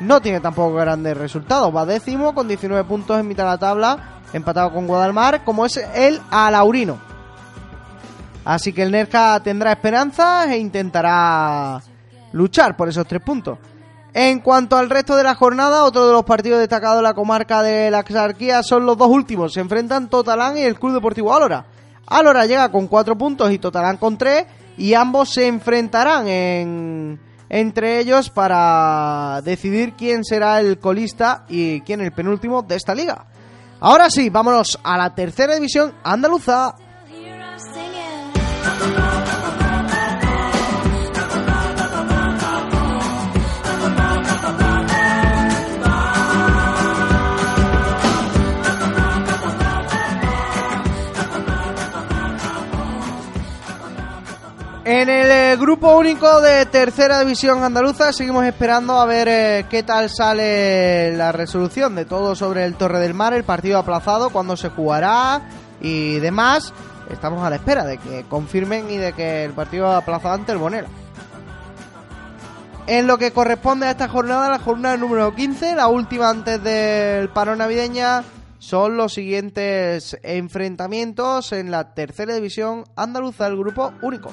no 0.00 0.20
tiene 0.20 0.40
tampoco 0.40 0.74
grandes 0.74 1.16
resultados. 1.16 1.74
Va 1.74 1.86
décimo 1.86 2.34
con 2.34 2.48
19 2.48 2.84
puntos 2.84 3.18
en 3.18 3.28
mitad 3.28 3.44
de 3.44 3.50
la 3.50 3.58
tabla, 3.58 3.98
empatado 4.32 4.72
con 4.72 4.86
Guadalmar, 4.86 5.44
como 5.44 5.66
es 5.66 5.76
el 5.94 6.20
Alaurino. 6.30 6.98
Así 8.44 8.72
que 8.72 8.82
el 8.82 8.90
Nerja 8.90 9.40
tendrá 9.40 9.72
esperanzas 9.72 10.48
e 10.48 10.58
intentará 10.58 11.80
luchar 12.32 12.76
por 12.76 12.88
esos 12.88 13.06
tres 13.06 13.22
puntos. 13.22 13.58
En 14.12 14.40
cuanto 14.40 14.76
al 14.76 14.90
resto 14.90 15.16
de 15.16 15.24
la 15.24 15.34
jornada, 15.34 15.82
otro 15.82 16.06
de 16.06 16.12
los 16.12 16.24
partidos 16.24 16.60
destacados 16.60 16.98
de 16.98 17.02
la 17.02 17.14
comarca 17.14 17.62
de 17.62 17.90
la 17.90 18.00
Exarquía 18.00 18.62
son 18.62 18.86
los 18.86 18.96
dos 18.96 19.08
últimos. 19.08 19.52
Se 19.52 19.60
enfrentan 19.60 20.08
Totalán 20.08 20.56
y 20.56 20.62
el 20.62 20.78
Club 20.78 20.94
Deportivo 20.94 21.34
Álora. 21.34 21.66
Álora 22.06 22.46
llega 22.46 22.70
con 22.70 22.86
cuatro 22.86 23.16
puntos 23.16 23.50
y 23.50 23.58
Totalán 23.58 23.96
con 23.96 24.16
tres. 24.16 24.46
Y 24.76 24.94
ambos 24.94 25.30
se 25.30 25.46
enfrentarán 25.46 26.28
en, 26.28 27.18
entre 27.54 28.00
ellos 28.00 28.30
para 28.30 29.40
decidir 29.44 29.92
quién 29.92 30.24
será 30.24 30.58
el 30.58 30.80
colista 30.80 31.44
y 31.48 31.82
quién 31.82 32.00
el 32.00 32.10
penúltimo 32.10 32.62
de 32.62 32.74
esta 32.74 32.96
liga. 32.96 33.26
Ahora 33.78 34.10
sí, 34.10 34.28
vámonos 34.28 34.80
a 34.82 34.98
la 34.98 35.14
tercera 35.14 35.54
división 35.54 35.94
andaluza. 36.02 36.74
En 54.86 55.08
el 55.08 55.30
eh, 55.30 55.56
grupo 55.56 55.96
único 55.96 56.42
de 56.42 56.66
tercera 56.66 57.20
división 57.20 57.64
andaluza 57.64 58.12
seguimos 58.12 58.44
esperando 58.44 59.00
a 59.00 59.06
ver 59.06 59.28
eh, 59.28 59.66
qué 59.70 59.82
tal 59.82 60.10
sale 60.10 61.16
la 61.16 61.32
resolución 61.32 61.94
de 61.94 62.04
todo 62.04 62.34
sobre 62.34 62.66
el 62.66 62.74
Torre 62.74 62.98
del 62.98 63.14
Mar, 63.14 63.32
el 63.32 63.44
partido 63.44 63.78
aplazado, 63.78 64.28
cuándo 64.28 64.58
se 64.58 64.68
jugará 64.68 65.40
y 65.80 66.18
demás. 66.18 66.74
Estamos 67.10 67.42
a 67.42 67.48
la 67.48 67.56
espera 67.56 67.86
de 67.86 67.96
que 67.96 68.26
confirmen 68.28 68.90
y 68.90 68.98
de 68.98 69.14
que 69.14 69.44
el 69.44 69.54
partido 69.54 69.90
aplazado 69.90 70.34
ante 70.34 70.52
el 70.52 70.58
Bonera. 70.58 70.88
En 72.86 73.06
lo 73.06 73.16
que 73.16 73.32
corresponde 73.32 73.86
a 73.86 73.92
esta 73.92 74.08
jornada, 74.08 74.50
la 74.50 74.58
jornada 74.58 74.98
número 74.98 75.34
15, 75.34 75.76
la 75.76 75.88
última 75.88 76.28
antes 76.28 76.62
del 76.62 77.30
paro 77.30 77.56
navideña, 77.56 78.22
son 78.58 78.98
los 78.98 79.14
siguientes 79.14 80.18
enfrentamientos 80.22 81.52
en 81.52 81.70
la 81.70 81.94
tercera 81.94 82.34
división 82.34 82.84
andaluza, 82.96 83.46
el 83.46 83.56
grupo 83.56 83.94
único. 84.02 84.30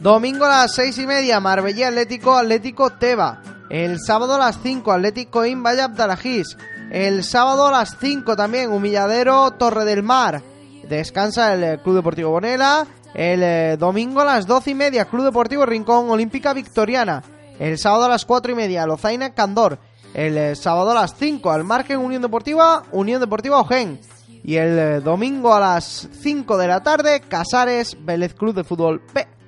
Domingo 0.00 0.46
a 0.46 0.48
las 0.48 0.74
seis 0.74 0.96
y 0.96 1.06
media, 1.06 1.40
Marbella 1.40 1.88
Atlético, 1.88 2.34
Atlético 2.34 2.88
Teba. 2.88 3.42
El 3.68 4.00
sábado 4.00 4.36
a 4.36 4.38
las 4.38 4.58
5, 4.62 4.90
Atlético 4.90 5.44
Invaya 5.44 5.84
Abdalajís. 5.84 6.56
El 6.90 7.22
sábado 7.22 7.66
a 7.66 7.70
las 7.70 7.98
5 8.00 8.34
también, 8.34 8.72
Humilladero 8.72 9.50
Torre 9.50 9.84
del 9.84 10.02
Mar. 10.02 10.40
Descansa 10.88 11.52
el 11.52 11.80
Club 11.80 11.96
Deportivo 11.96 12.30
Bonela. 12.30 12.86
El 13.12 13.42
eh, 13.42 13.76
domingo 13.78 14.22
a 14.22 14.24
las 14.24 14.46
doce 14.46 14.70
y 14.70 14.74
media, 14.74 15.04
Club 15.04 15.24
Deportivo 15.24 15.66
Rincón 15.66 16.08
Olímpica 16.08 16.54
Victoriana. 16.54 17.22
El 17.58 17.76
sábado 17.76 18.06
a 18.06 18.08
las 18.08 18.24
cuatro 18.24 18.52
y 18.52 18.54
media, 18.54 18.86
Lozaina 18.86 19.34
Candor. 19.34 19.78
El 20.14 20.38
eh, 20.38 20.56
sábado 20.56 20.92
a 20.92 20.94
las 20.94 21.14
5, 21.14 21.50
al 21.50 21.64
Margen 21.64 21.98
Unión 21.98 22.22
Deportiva, 22.22 22.84
Unión 22.92 23.20
Deportiva 23.20 23.60
Ogen. 23.60 24.00
Y 24.42 24.56
el 24.56 24.78
eh, 24.78 25.00
domingo 25.00 25.54
a 25.54 25.60
las 25.60 26.08
5 26.22 26.56
de 26.56 26.68
la 26.68 26.82
tarde, 26.82 27.20
Casares 27.20 27.98
Vélez 28.00 28.32
Club 28.32 28.54
de 28.54 28.64
Fútbol 28.64 29.02
B. 29.12 29.39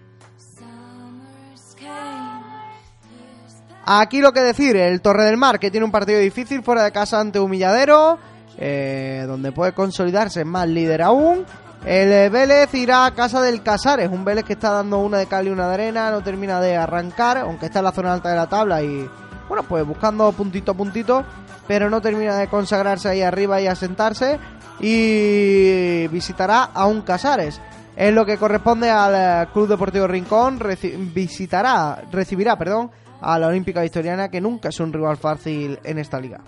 Aquí 3.85 4.21
lo 4.21 4.33
que 4.33 4.41
decir, 4.41 4.77
el 4.77 5.01
Torre 5.01 5.25
del 5.25 5.37
Mar, 5.37 5.59
que 5.59 5.71
tiene 5.71 5.85
un 5.85 5.91
partido 5.91 6.21
difícil 6.21 6.63
fuera 6.63 6.85
de 6.85 6.93
casa 6.93 7.19
ante 7.19 7.41
Humilladero, 7.41 8.19
eh, 8.59 9.25
donde 9.27 9.51
puede 9.51 9.73
consolidarse 9.73 10.45
más 10.45 10.69
líder 10.69 11.03
aún. 11.03 11.45
El 11.85 12.13
eh, 12.13 12.29
Vélez 12.29 12.73
irá 12.75 13.07
a 13.07 13.11
casa 13.15 13.43
del 13.43 13.63
Casares, 13.63 14.09
un 14.09 14.25
Vélez 14.25 14.45
que 14.45 14.53
está 14.53 14.71
dando 14.71 14.99
una 14.99 15.19
de 15.19 15.27
cal 15.27 15.49
y 15.49 15.51
una 15.51 15.67
de 15.67 15.75
arena, 15.75 16.13
no 16.13 16.23
termina 16.23 16.61
de 16.61 16.77
arrancar, 16.77 17.39
aunque 17.39 17.67
está 17.67 17.81
en 17.81 17.87
la 17.87 17.93
zona 17.93 18.13
alta 18.13 18.31
de 18.31 18.37
la 18.37 18.47
tabla 18.47 18.83
y, 18.83 19.11
bueno, 19.49 19.65
pues 19.65 19.85
buscando 19.85 20.31
puntito 20.31 20.71
a 20.71 20.75
puntito, 20.75 21.25
pero 21.67 21.91
no 21.91 22.01
termina 22.01 22.37
de 22.37 22.47
consagrarse 22.47 23.09
ahí 23.09 23.23
arriba 23.23 23.61
y 23.61 23.67
asentarse. 23.67 24.39
Y 24.79 26.07
visitará 26.09 26.71
a 26.73 26.87
un 26.87 27.03
Casares. 27.03 27.61
En 27.95 28.15
lo 28.15 28.25
que 28.25 28.39
corresponde 28.39 28.91
al 28.91 29.15
eh, 29.15 29.49
Club 29.53 29.69
Deportivo 29.69 30.07
Rincón, 30.07 30.59
visitará, 31.13 32.03
recibirá, 32.11 32.57
perdón, 32.57 32.91
a 33.23 33.39
la 33.39 33.47
Olímpica 33.47 33.81
Victoriana, 33.83 34.29
que 34.29 34.41
nunca 34.41 34.69
es 34.69 34.81
un 34.81 34.93
rival 34.93 35.17
fácil 35.17 35.79
en 35.85 35.99
esta 35.99 36.21
liga. 36.21 36.41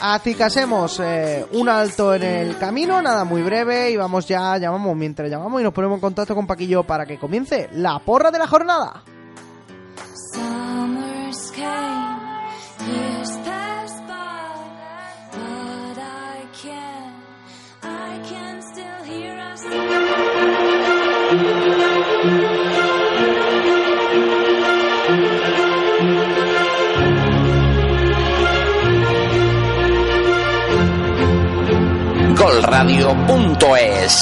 Así 0.00 0.34
que 0.34 0.44
hacemos 0.44 1.00
eh, 1.00 1.44
un 1.52 1.68
alto 1.68 2.14
en 2.14 2.22
el 2.22 2.56
camino, 2.56 3.02
nada 3.02 3.24
muy 3.24 3.42
breve, 3.42 3.90
y 3.90 3.96
vamos 3.96 4.28
ya, 4.28 4.56
llamamos 4.56 4.96
mientras 4.96 5.28
llamamos 5.28 5.60
y 5.60 5.64
nos 5.64 5.72
ponemos 5.72 5.96
en 5.96 6.00
contacto 6.00 6.36
con 6.36 6.46
Paquillo 6.46 6.84
para 6.84 7.04
que 7.04 7.18
comience 7.18 7.68
la 7.72 7.98
porra 7.98 8.30
de 8.30 8.38
la 8.38 8.46
jornada. 8.46 9.02
golradio.es. 32.38 34.14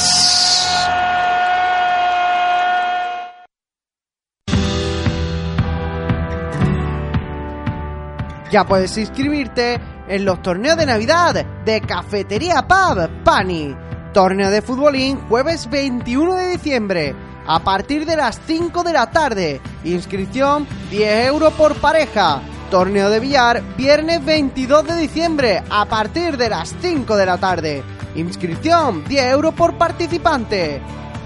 Ya 8.51 8.65
puedes 8.65 8.97
inscribirte 8.97 9.79
en 10.09 10.25
los 10.25 10.41
torneos 10.41 10.79
de 10.79 10.87
Navidad 10.87 11.45
de 11.65 11.81
Cafetería 11.83 12.67
Pub 12.67 13.23
Pani. 13.23 13.77
Torneo 14.15 14.51
de 14.51 14.63
futbolín 14.63 15.19
jueves 15.29 15.69
21 15.69 16.37
de 16.37 16.49
diciembre 16.53 17.15
a 17.47 17.61
partir 17.61 18.07
de 18.07 18.17
las 18.17 18.41
5 18.47 18.83
de 18.83 18.93
la 18.95 19.11
tarde. 19.11 19.61
Inscripción 19.85 20.67
10 20.91 21.27
euros 21.27 21.53
por 21.53 21.75
pareja. 21.77 22.41
Torneo 22.71 23.11
de 23.11 23.21
billar 23.21 23.63
viernes 23.77 24.25
22 24.25 24.87
de 24.87 24.97
diciembre 24.97 25.63
a 25.71 25.85
partir 25.85 26.37
de 26.37 26.49
las 26.49 26.75
5 26.81 27.17
de 27.17 27.27
la 27.27 27.39
tarde. 27.39 27.83
Inscripción 28.17 29.05
10 29.05 29.33
euros 29.33 29.55
por 29.55 29.75
participante. 29.75 30.81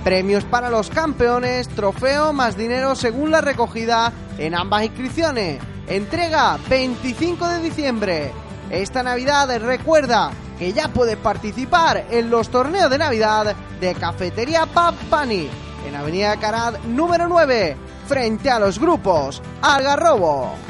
Premios 0.05 0.45
para 0.45 0.69
los 0.69 0.91
campeones, 0.91 1.69
trofeo 1.69 2.35
más 2.35 2.59
dinero 2.59 2.95
según 2.95 3.31
la 3.31 3.41
recogida 3.41 4.13
en 4.37 4.55
ambas 4.55 4.85
inscripciones. 4.85 5.63
Entrega 5.89 6.59
25 6.69 7.49
de 7.49 7.61
diciembre. 7.61 8.33
Esta 8.71 9.03
Navidad 9.03 9.49
recuerda 9.61 10.33
que 10.59 10.75
ya 10.75 10.89
puedes 10.89 11.17
participar 11.17 12.05
en 12.11 12.29
los 12.29 12.51
torneos 12.51 12.91
de 12.91 12.99
Navidad 12.99 13.57
de 13.81 13.95
Cafetería 13.95 14.67
Pani 15.09 15.49
en 15.89 15.97
Avenida 15.97 16.37
Carad 16.37 16.79
número 16.85 17.29
9, 17.29 17.77
frente 18.07 18.51
a 18.51 18.59
los 18.59 18.79
grupos 18.79 19.43
Algarrobo. 19.63 20.70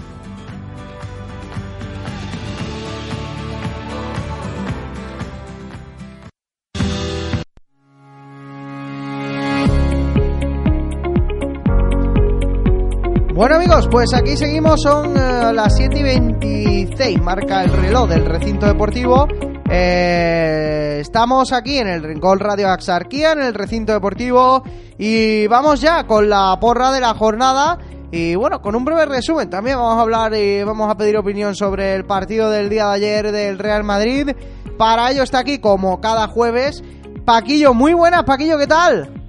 Bueno 13.40 13.56
amigos, 13.56 13.88
pues 13.90 14.12
aquí 14.12 14.36
seguimos, 14.36 14.82
son 14.82 15.16
eh, 15.16 15.50
las 15.54 15.74
7 15.74 15.98
y 15.98 16.02
26, 16.02 17.22
marca 17.22 17.64
el 17.64 17.72
reloj 17.72 18.06
del 18.06 18.26
recinto 18.26 18.66
deportivo. 18.66 19.26
Eh, 19.70 20.98
estamos 21.00 21.50
aquí 21.54 21.78
en 21.78 21.88
el 21.88 22.02
Rincón 22.02 22.38
Radio 22.38 22.68
Axarquía, 22.68 23.32
en 23.32 23.40
el 23.40 23.54
recinto 23.54 23.94
deportivo, 23.94 24.62
y 24.98 25.46
vamos 25.46 25.80
ya 25.80 26.06
con 26.06 26.28
la 26.28 26.58
porra 26.60 26.92
de 26.92 27.00
la 27.00 27.14
jornada. 27.14 27.78
Y 28.12 28.34
bueno, 28.34 28.60
con 28.60 28.76
un 28.76 28.84
breve 28.84 29.06
resumen, 29.06 29.48
también 29.48 29.78
vamos 29.78 29.96
a 29.96 30.02
hablar 30.02 30.34
y 30.34 30.62
vamos 30.62 30.90
a 30.90 30.96
pedir 30.98 31.16
opinión 31.16 31.56
sobre 31.56 31.94
el 31.94 32.04
partido 32.04 32.50
del 32.50 32.68
día 32.68 32.88
de 32.88 32.92
ayer 32.92 33.32
del 33.32 33.58
Real 33.58 33.84
Madrid. 33.84 34.32
Para 34.76 35.10
ello 35.10 35.22
está 35.22 35.38
aquí, 35.38 35.60
como 35.60 35.98
cada 36.02 36.28
jueves, 36.28 36.84
Paquillo. 37.24 37.72
Muy 37.72 37.94
buenas, 37.94 38.24
Paquillo, 38.24 38.58
¿qué 38.58 38.66
tal? 38.66 39.19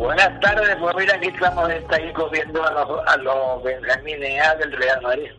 Buenas 0.00 0.40
tardes, 0.40 0.76
pues 0.80 0.96
mira, 0.96 1.14
aquí 1.14 1.28
estamos 1.28 1.68
está 1.68 1.96
ahí 1.96 2.10
viendo 2.32 2.64
a 2.64 2.72
los, 2.72 3.06
a 3.06 3.16
los 3.18 3.62
Benjamines 3.62 4.46
A 4.46 4.54
del 4.54 4.72
Real 4.72 5.02
Madrid. 5.02 5.30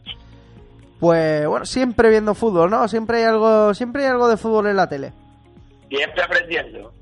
Pues 1.00 1.48
bueno, 1.48 1.66
siempre 1.66 2.12
viendo 2.12 2.36
fútbol, 2.36 2.70
¿no? 2.70 2.88
Siempre 2.88 3.18
hay 3.18 3.24
algo, 3.24 3.74
siempre 3.74 4.04
hay 4.04 4.10
algo 4.12 4.30
de 4.30 4.38
fútbol 4.38 4.68
en 4.68 4.76
la 4.76 4.88
tele. 4.88 5.14
Siempre 5.90 6.22
aprendiendo. 6.22 6.94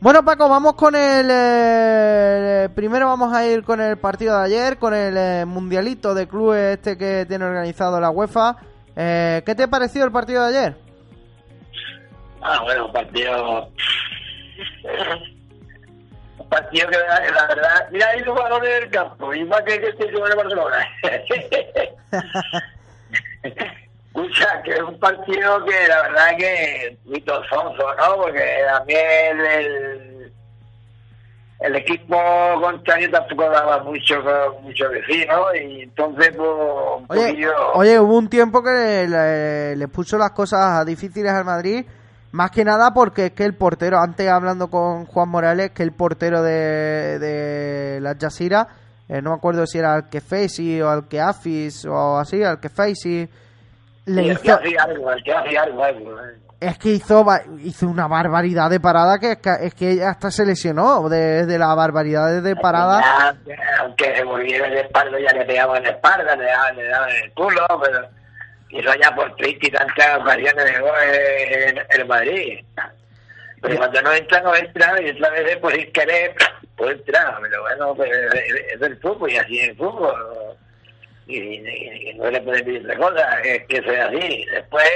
Bueno, 0.00 0.24
Paco, 0.24 0.48
vamos 0.48 0.74
con 0.74 0.96
el. 0.96 1.28
eh, 1.30 2.68
primero 2.74 3.06
vamos 3.06 3.32
a 3.32 3.46
ir 3.46 3.62
con 3.62 3.80
el 3.80 3.96
partido 3.96 4.36
de 4.36 4.46
ayer, 4.46 4.76
con 4.78 4.92
el 4.92 5.16
eh, 5.16 5.44
mundialito 5.46 6.16
de 6.16 6.26
clubes 6.26 6.78
este 6.78 6.98
que 6.98 7.26
tiene 7.28 7.44
organizado 7.44 8.00
la 8.00 8.10
UEFA. 8.10 8.56
Eh, 8.96 9.40
¿Qué 9.46 9.54
te 9.54 9.68
pareció 9.68 10.04
el 10.04 10.10
partido 10.10 10.42
de 10.42 10.58
ayer? 10.58 10.76
Ah, 12.42 12.60
bueno, 12.64 12.92
partido. 12.92 13.70
Un 16.46 16.50
partido 16.50 16.88
que 16.88 16.96
la, 16.96 17.30
la 17.32 17.46
verdad. 17.48 17.88
Mira, 17.90 18.06
hay 18.08 18.22
dos 18.22 18.38
valores 18.38 18.80
del 18.80 18.90
campo, 18.90 19.34
y 19.34 19.44
más 19.44 19.62
que 19.62 19.80
que 19.80 19.88
este 19.88 20.10
juego 20.12 20.28
de 20.28 20.34
Barcelona. 20.36 20.88
Escucha, 23.42 24.62
que 24.64 24.72
es 24.72 24.80
un 24.80 24.98
partido 24.98 25.64
que 25.64 25.88
la 25.88 26.02
verdad 26.02 26.36
que 26.38 26.98
muy 27.04 27.20
tosonzo, 27.20 27.94
¿no? 27.98 28.16
Porque 28.16 28.58
también 28.66 29.40
el, 29.40 30.32
el 31.60 31.76
equipo 31.76 32.16
contrario 32.62 33.10
tampoco 33.10 33.50
daba 33.50 33.82
mucho 33.82 34.22
mucho 34.62 34.88
que 34.90 35.02
sí, 35.08 35.26
¿no? 35.28 35.54
Y 35.54 35.82
entonces, 35.82 36.32
pues, 36.36 36.48
un 36.48 37.06
Oye, 37.08 37.26
poquillo... 37.28 37.72
oye, 37.74 38.00
hubo 38.00 38.16
un 38.16 38.28
tiempo 38.30 38.62
que 38.62 38.70
le, 38.70 39.08
le- 39.08 39.76
le 39.76 39.88
puso 39.88 40.16
las 40.16 40.30
cosas 40.30 40.84
difíciles 40.86 41.32
al 41.32 41.44
Madrid, 41.44 41.84
más 42.36 42.50
que 42.50 42.64
nada 42.64 42.92
porque 42.92 43.26
es 43.26 43.32
que 43.32 43.44
el 43.44 43.54
portero, 43.54 43.98
antes 43.98 44.28
hablando 44.28 44.68
con 44.68 45.06
Juan 45.06 45.30
Morales, 45.30 45.70
que 45.70 45.82
el 45.82 45.92
portero 45.92 46.42
de, 46.42 47.18
de 47.18 47.98
la 48.02 48.14
Jazeera, 48.20 48.68
eh, 49.08 49.22
no 49.22 49.30
me 49.30 49.36
acuerdo 49.36 49.66
si 49.66 49.78
era 49.78 49.94
al 49.94 50.10
que 50.10 50.20
Facey 50.20 50.82
o 50.82 50.90
al 50.90 51.08
que 51.08 51.18
Afis 51.18 51.86
o 51.86 52.18
así, 52.18 52.42
al 52.42 52.60
que 52.60 52.68
Facey, 52.68 53.26
le 54.04 54.22
que 54.22 54.28
hizo, 54.28 54.54
hacía 54.54 54.82
algo, 54.82 55.10
el 55.10 55.24
que 55.24 55.32
hacía 55.32 55.62
algo, 55.62 55.82
algo, 55.82 56.20
¿eh? 56.20 56.36
es 56.60 56.78
que 56.78 56.90
hizo, 56.90 57.24
hizo 57.64 57.86
una 57.86 58.06
barbaridad 58.06 58.68
de 58.68 58.80
parada 58.80 59.18
que 59.18 59.32
es 59.32 59.38
que, 59.38 59.50
es 59.62 59.74
que 59.74 60.04
hasta 60.04 60.30
se 60.30 60.44
lesionó 60.44 61.08
de, 61.08 61.46
de 61.46 61.58
las 61.58 61.74
barbaridades 61.74 62.42
de 62.42 62.54
parada. 62.54 63.34
Aunque 63.80 64.14
se 64.14 64.24
volviera 64.24 64.68
de 64.68 64.80
espalda, 64.80 65.18
ya 65.18 65.38
le 65.38 65.44
pegaban 65.46 65.78
en 65.78 65.84
la 65.84 65.90
espalda, 65.90 66.36
le 66.36 66.44
daban, 66.44 66.76
le 66.76 66.88
daban 66.88 67.10
en 67.10 67.24
el 67.24 67.32
culo, 67.32 67.66
pero 67.82 68.08
hizo 68.70 68.94
ya 68.94 69.14
por 69.14 69.34
30 69.36 69.66
y 69.66 69.70
tantas 69.70 70.20
ocasiones 70.20 70.64
de 70.64 70.80
gol 70.80 70.90
en, 71.12 71.78
en 71.78 71.84
el 71.90 72.06
Madrid. 72.06 72.64
Pero 73.62 73.76
cuando 73.78 74.02
no 74.02 74.12
entra, 74.12 74.40
no 74.42 74.54
entra, 74.54 75.00
y 75.02 75.10
otra 75.10 75.30
vez, 75.30 75.56
pues 75.58 75.74
sin 75.76 75.92
querer, 75.92 76.34
pues 76.76 76.96
entra. 76.96 77.38
Pero 77.42 77.62
bueno, 77.62 77.94
pues, 77.94 78.10
es, 78.72 78.80
del 78.80 78.96
fútbol 79.00 79.30
y 79.32 79.36
así 79.38 79.60
es 79.60 79.68
el 79.70 79.76
fútbol. 79.76 80.14
Y, 81.26 81.38
y- 81.38 82.10
y 82.10 82.14
no 82.14 82.30
le 82.30 82.40
pueden 82.42 82.64
pedir 82.64 82.82
otra 82.82 82.96
cosa, 82.96 83.40
es 83.40 83.64
que 83.66 83.82
sea 83.82 84.06
así. 84.06 84.46
Después, 84.52 84.88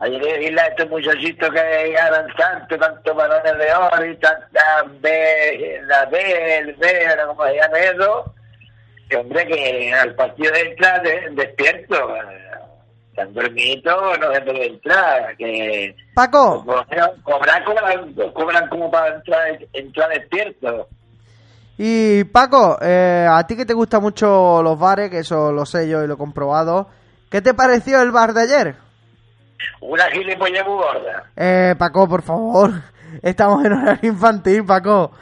hay 0.00 0.20
que 0.20 0.32
decirle 0.32 0.60
a 0.60 0.66
estos 0.66 0.88
muchachitos 0.90 1.50
que 1.50 1.92
ganan 1.92 2.28
tanto, 2.36 2.78
tanto 2.78 3.14
balones 3.14 3.58
de 3.58 3.72
oro 3.74 4.04
y 4.04 4.16
tanta 4.18 4.84
B, 5.00 5.80
la 5.86 6.04
B, 6.06 6.58
el 6.58 6.74
B, 6.74 7.06
como 7.26 7.46
se 7.46 7.54
llama 7.56 7.78
eso, 7.80 8.34
hombre, 9.16 9.46
que 9.46 9.92
al 9.92 10.14
partido 10.14 10.52
de 10.52 10.60
entrar 10.60 11.02
de- 11.02 11.30
despierto, 11.32 12.16
eh, 12.16 12.50
tan 13.14 13.32
dormido, 13.34 14.16
no 14.16 14.32
se 14.34 14.40
puede 14.42 14.66
entrar, 14.66 15.36
que 15.36 15.96
Paco, 16.14 16.64
cobran, 17.24 17.64
cobran, 17.64 18.14
cobran 18.32 18.68
como 18.68 18.90
para 18.90 19.16
entrar, 19.16 19.58
entrar 19.72 20.08
despierto. 20.10 20.88
Y 21.76 22.24
Paco, 22.24 22.78
eh, 22.82 23.26
a 23.30 23.46
ti 23.46 23.56
que 23.56 23.64
te 23.66 23.74
gustan 23.74 24.02
mucho 24.02 24.62
los 24.62 24.78
bares, 24.78 25.10
que 25.10 25.18
eso 25.20 25.52
lo 25.52 25.64
sé 25.64 25.88
yo 25.88 26.02
y 26.02 26.06
lo 26.08 26.14
he 26.14 26.18
comprobado, 26.18 26.88
¿qué 27.30 27.40
te 27.40 27.54
pareció 27.54 28.02
el 28.02 28.10
bar 28.10 28.32
de 28.34 28.42
ayer? 28.42 28.74
Una 29.80 30.04
gilipollas 30.10 30.66
muy 30.66 30.76
gorda. 30.76 31.24
Eh, 31.36 31.74
Paco, 31.78 32.08
por 32.08 32.22
favor, 32.22 32.70
estamos 33.22 33.64
en 33.64 33.72
horario 33.72 34.10
infantil, 34.10 34.64
Paco. 34.64 35.12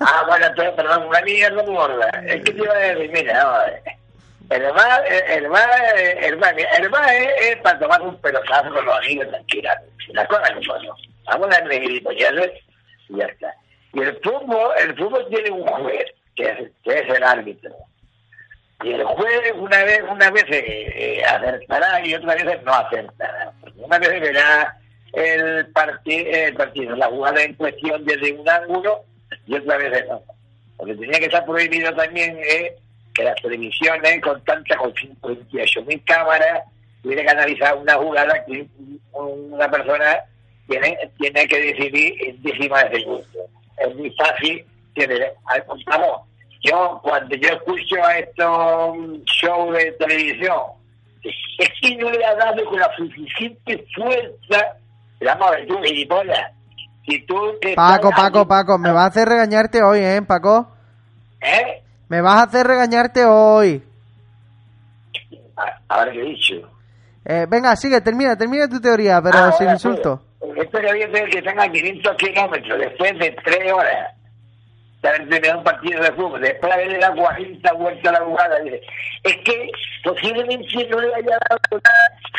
Ah, 0.00 0.24
bueno, 0.28 0.46
perdón, 0.56 1.08
una 1.08 1.20
mierda 1.22 1.62
gorda. 1.62 2.08
Es 2.26 2.42
que 2.44 2.52
te 2.52 2.62
iba 2.62 2.72
a 2.72 2.78
decir, 2.78 3.10
mira, 3.12 3.40
a 3.40 3.64
ver. 3.64 3.82
El 4.50 4.72
bar, 4.72 5.04
el 5.10 5.48
bar, 5.48 5.70
el 5.96 6.36
bar, 6.36 6.54
el 6.58 6.88
bar 6.90 7.14
es, 7.40 7.56
para 7.62 7.78
tomar 7.78 8.02
un 8.02 8.16
pelotazo 8.20 8.72
con 8.72 8.84
los 8.84 8.98
amigos 8.98 9.28
tranquila. 9.28 9.80
Las 10.08 10.28
cosas 10.28 10.50
que 10.50 10.64
son. 10.64 10.84
¿no? 10.84 10.94
Vamos 11.26 11.46
a 11.46 11.60
darle 11.60 11.80
gilipolleces 11.80 12.52
y 13.08 13.16
ya 13.16 13.24
está. 13.24 13.54
Y 13.94 14.00
el 14.00 14.20
fútbol, 14.22 14.72
el 14.78 14.96
fútbol 14.96 15.26
tiene 15.30 15.50
un 15.50 15.66
juez, 15.66 16.04
que 16.36 16.44
es, 16.44 16.70
que 16.82 16.98
es 16.98 17.16
el 17.16 17.22
árbitro. 17.22 17.74
Y 18.82 18.92
el 18.92 19.04
juez 19.04 19.52
una 19.56 19.82
vez, 19.84 20.02
una 20.10 20.30
vez 20.30 20.44
eh, 20.48 20.92
eh, 20.94 21.24
acertará 21.24 22.04
y 22.04 22.14
otra 22.14 22.34
vez 22.34 22.62
no 22.64 22.74
acertará. 22.74 23.52
Porque 23.60 23.80
Una 23.80 23.98
vez 23.98 24.20
verá 24.20 24.76
el, 25.16 25.66
parti 25.68 26.14
el 26.14 26.54
partido, 26.54 26.96
la 26.96 27.06
jugada 27.06 27.42
en 27.42 27.54
cuestión 27.54 28.04
desde 28.04 28.32
un 28.32 28.48
ángulo 28.48 29.04
y 29.46 29.54
otra 29.54 29.76
vez 29.76 30.06
no. 30.08 30.22
Lo 30.78 30.86
que 30.86 30.94
tenía 30.94 31.18
que 31.18 31.26
estar 31.26 31.44
prohibido 31.44 31.94
también 31.94 32.38
es 32.42 32.72
que 33.14 33.24
las 33.24 33.40
televisiones 33.40 34.20
con 34.20 34.42
tantas, 34.44 34.76
con 34.76 34.92
58 34.94 35.82
mil 35.82 36.02
cámaras, 36.04 36.62
tienen 37.02 37.24
que 37.24 37.30
analizar 37.30 37.76
una 37.76 37.94
jugada 37.94 38.44
que 38.44 38.66
una 39.12 39.70
persona 39.70 40.18
tiene, 40.68 40.98
tiene 41.18 41.46
que 41.46 41.60
decidir 41.60 42.14
en 42.26 42.42
décimas 42.42 42.90
de 42.90 42.98
segundo. 42.98 43.26
Es 43.78 43.94
muy 43.94 44.10
fácil, 44.12 44.64
tiene, 44.94 45.32
vamos, 45.86 46.22
yo 46.62 47.00
cuando 47.02 47.36
yo 47.36 47.48
escucho 47.50 48.02
a 48.02 48.18
estos 48.18 48.96
shows 49.26 49.76
de 49.76 49.92
televisión, 49.92 50.60
es 51.22 51.68
que 51.80 51.96
no 51.96 52.10
le 52.10 52.24
ha 52.24 52.34
dado 52.34 52.64
con 52.64 52.78
la 52.78 52.94
suficiente 52.96 53.84
fuerza, 53.94 54.76
vamos 55.24 55.48
a 55.48 55.50
ver 55.52 55.66
tú, 55.66 55.78
gilipollas, 55.82 56.52
si 57.06 57.20
tú 57.26 57.36
te 57.60 57.74
Paco, 57.74 58.10
Paco, 58.10 58.46
Paco, 58.48 58.78
me 58.78 58.90
vas 58.92 59.04
a 59.04 59.06
hacer 59.08 59.28
regañarte 59.28 59.82
hoy, 59.82 59.98
¿eh, 60.00 60.22
Paco? 60.26 60.68
¿Eh? 61.40 61.82
Me 62.08 62.20
vas 62.20 62.36
a 62.40 62.42
hacer 62.44 62.66
regañarte 62.66 63.24
hoy. 63.24 63.82
A- 65.56 65.78
Ahora 65.88 66.12
que 66.12 66.20
he 66.20 66.24
dicho. 66.24 66.54
Eh, 67.24 67.46
venga, 67.48 67.74
sigue, 67.76 68.00
termina, 68.00 68.36
termina 68.36 68.68
tu 68.68 68.80
teoría, 68.80 69.20
pero 69.22 69.38
Ah, 69.38 69.52
sin 69.52 69.62
ahora, 69.68 69.72
insulto. 69.74 70.22
pues, 70.38 70.58
Esto 70.58 70.78
que 70.78 70.90
había 70.90 71.10
que 71.10 71.42
tenga 71.42 71.68
500 71.70 72.16
kilómetros 72.16 72.78
después 72.78 73.18
de 73.18 73.36
3 73.44 73.72
horas 73.72 74.14
de 75.04 75.10
haber 75.10 75.28
terminado 75.28 75.58
un 75.58 75.64
partido 75.64 76.02
de 76.02 76.12
fútbol, 76.12 76.40
después 76.40 76.74
de 76.74 76.82
haberle 76.82 76.98
dado 76.98 77.16
40 77.16 77.72
vueltas 77.74 78.06
a 78.06 78.18
la 78.18 78.24
jugada, 78.24 78.60
dice, 78.60 78.80
es 79.22 79.36
que 79.44 79.70
posiblemente 80.02 80.88
no 80.88 81.00
le 81.00 81.14
haya 81.14 81.38
dado 81.50 81.82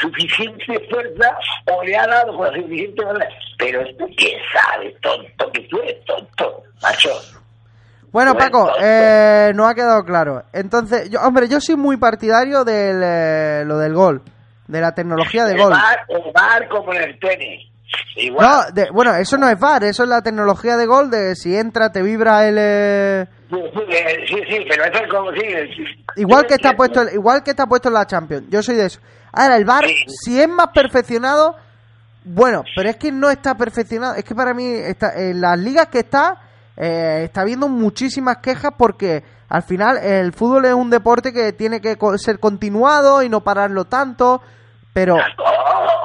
suficiente 0.02 0.88
fuerza 0.90 1.38
o 1.72 1.84
le 1.84 1.96
ha 1.96 2.08
dado 2.08 2.36
con 2.36 2.48
la 2.48 2.60
suficiente 2.60 3.04
fuerza. 3.04 3.28
Pero 3.60 3.82
esto 3.82 4.06
que 4.18 4.38
sabe, 4.52 4.96
tonto, 5.02 5.52
que 5.52 5.62
tú 5.70 5.80
eres 5.82 6.04
tonto, 6.06 6.64
macho. 6.82 7.12
Bueno, 8.12 8.34
Paco, 8.36 8.72
eh, 8.82 9.52
no 9.54 9.68
ha 9.68 9.76
quedado 9.76 10.04
claro. 10.04 10.44
Entonces, 10.54 11.10
yo, 11.10 11.22
hombre, 11.22 11.48
yo 11.48 11.60
soy 11.60 11.76
muy 11.76 11.98
partidario 11.98 12.64
de 12.64 13.64
lo 13.66 13.78
del 13.78 13.94
gol, 13.94 14.24
de 14.68 14.82
la 14.82 14.94
tecnología 14.94 15.46
de 15.46 15.52
el 15.52 15.62
gol. 15.62 15.72
bar, 15.72 16.00
el 16.08 16.32
bar 16.34 16.68
como 16.70 16.94
en 16.94 17.04
el 17.04 17.20
tenis. 17.20 17.75
Igual. 18.18 18.48
No, 18.48 18.72
de- 18.74 18.90
bueno, 18.92 19.14
eso 19.16 19.38
no 19.38 19.48
es 19.48 19.60
VAR, 19.60 19.84
eso 19.84 20.04
es 20.04 20.10
la 20.10 20.22
tecnología 20.22 20.76
de 20.78 20.86
gol 20.86 21.10
de 21.10 21.36
si 21.36 21.56
entra 21.56 21.92
te 21.92 22.02
vibra 22.02 22.48
el 22.48 22.56
eh, 22.60 23.28
Sí, 23.50 23.56
sí, 23.74 23.82
sí, 24.28 24.44
sí, 24.50 24.66
pero 24.70 24.84
eso 24.86 25.04
es 25.04 25.10
como 25.12 25.32
si... 25.32 26.20
igual 26.22 26.46
que 26.48 26.56
está 26.56 26.74
puesto 26.74 27.04
igual 27.14 27.44
que 27.44 27.52
está 27.52 27.68
puesto 27.68 27.90
en 27.90 27.94
la 27.94 28.06
Champions. 28.08 28.46
Yo 28.50 28.62
soy 28.64 28.76
de 28.76 28.86
eso. 28.88 29.00
Ahora 29.32 29.58
el 29.58 29.66
VAR 29.66 29.86
Sí. 29.86 29.96
si 30.08 30.42
es 30.42 30.48
más 30.50 30.68
perfeccionado, 30.74 31.56
bueno, 32.24 32.64
pero 32.76 32.90
es 32.90 32.96
que 32.98 33.12
no 33.12 33.30
está 33.30 33.56
perfeccionado, 33.56 34.16
es 34.16 34.24
que 34.24 34.34
para 34.34 34.54
mí 34.54 34.66
está 34.66 35.14
en 35.16 35.40
las 35.42 35.60
ligas 35.60 35.88
que 35.88 36.00
está 36.00 36.42
eh, 36.78 37.22
está 37.26 37.42
habiendo 37.42 37.70
muchísimas 37.70 38.38
quejas 38.38 38.72
porque 38.78 39.24
al 39.48 39.62
final 39.64 39.98
el 39.98 40.34
fútbol 40.34 40.66
es 40.66 40.74
un 40.74 40.90
deporte 40.90 41.32
que 41.32 41.54
tiene 41.54 41.80
que 41.80 41.96
ser 42.18 42.40
continuado 42.40 43.22
y 43.22 43.30
no 43.30 43.42
pararlo 43.44 43.86
tanto, 43.86 44.42
pero 44.92 45.16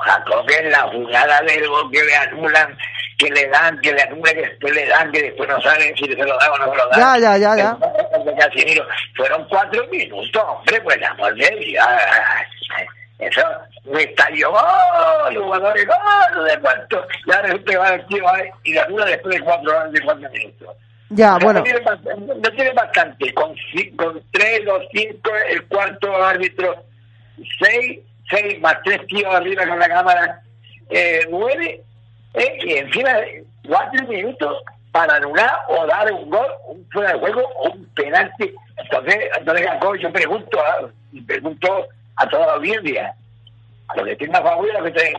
Jacob, 0.00 0.30
Jacob, 0.30 0.46
que 0.46 0.54
es 0.54 0.70
la 0.70 0.82
jugada 0.88 1.40
del 1.42 1.68
gol 1.68 1.90
que 1.90 2.02
le 2.04 2.16
anulan, 2.16 2.78
que 3.18 3.30
le 3.30 3.48
dan, 3.48 3.80
que 3.80 3.92
le 3.92 4.02
anulan, 4.02 4.34
que 4.34 4.42
después 4.42 4.74
le 4.74 4.86
dan, 4.86 5.12
que 5.12 5.22
después 5.22 5.48
no 5.48 5.60
saben 5.60 5.96
si 5.96 6.04
se 6.04 6.16
lo 6.16 6.36
dan 6.38 6.50
o 6.52 6.58
no 6.58 6.70
se 6.70 6.76
lo 6.76 6.88
dan. 6.88 7.00
Ya, 7.00 7.18
ya, 7.18 7.36
ya, 7.36 7.56
ya. 7.56 7.78
De 8.24 8.34
Casimiro. 8.36 8.86
Fueron 9.16 9.46
cuatro 9.48 9.86
minutos, 9.88 10.42
hombre, 10.46 10.80
pues 10.82 10.98
amor 11.02 11.34
de 11.34 11.50
Dios. 11.56 11.86
Eso, 13.18 13.42
me 13.84 14.02
estalló 14.02 14.50
gol, 14.50 15.36
jugadores 15.36 15.86
gol, 15.86 16.44
de 16.46 16.58
cuánto. 16.60 17.06
Ya 17.26 17.42
resulta 17.42 17.70
que 17.72 17.76
va 17.76 17.94
el 17.94 18.06
tío 18.06 18.24
y 18.64 18.72
la 18.72 18.82
anula 18.84 19.04
después 19.04 19.34
de 19.36 19.42
cuatro, 19.42 19.90
de 19.90 20.00
cuatro 20.00 20.30
minutos. 20.30 20.68
ya, 21.10 21.32
No 21.32 21.38
bueno, 21.40 21.62
tiene 21.62 21.80
bastante, 21.80 22.34
no 22.34 22.50
tiene 22.52 22.72
bastante. 22.72 23.34
Con, 23.34 23.54
con 23.96 24.22
tres 24.32 24.60
o 24.68 24.80
cinco, 24.92 25.30
el 25.50 25.62
cuarto 25.66 26.24
árbitro, 26.24 26.82
seis, 27.60 27.98
seis 28.30 28.60
más 28.60 28.76
tres 28.84 29.06
tíos 29.06 29.34
arriba 29.34 29.66
con 29.66 29.78
la 29.78 29.88
cámara, 29.88 30.42
eh, 30.88 31.26
nueve, 31.30 31.82
eh, 32.34 32.58
y 32.64 32.72
encima 32.74 33.10
cuatro 33.66 34.06
minutos. 34.06 34.62
para 34.92 35.14
anular 35.14 35.52
o 35.68 35.86
dar 35.86 36.12
un 36.12 36.28
gol, 36.28 36.48
un 36.66 36.84
fuera 36.90 37.12
de 37.12 37.20
juego 37.20 37.42
o 37.58 37.70
un 37.70 37.84
penalti. 37.94 38.52
Entonces, 38.76 39.16
entonces 39.38 39.68
yo 40.02 40.12
pregunto 40.12 40.58
a, 40.58 40.90
pregunto 41.28 41.86
a 42.16 42.28
toda 42.28 42.46
la 42.46 42.52
audiencia, 42.54 43.14
a 43.86 43.96
los 43.96 44.06
que 44.06 44.16
tienen 44.16 44.34
a 44.34 44.42
favor 44.42 44.92
que 44.92 45.14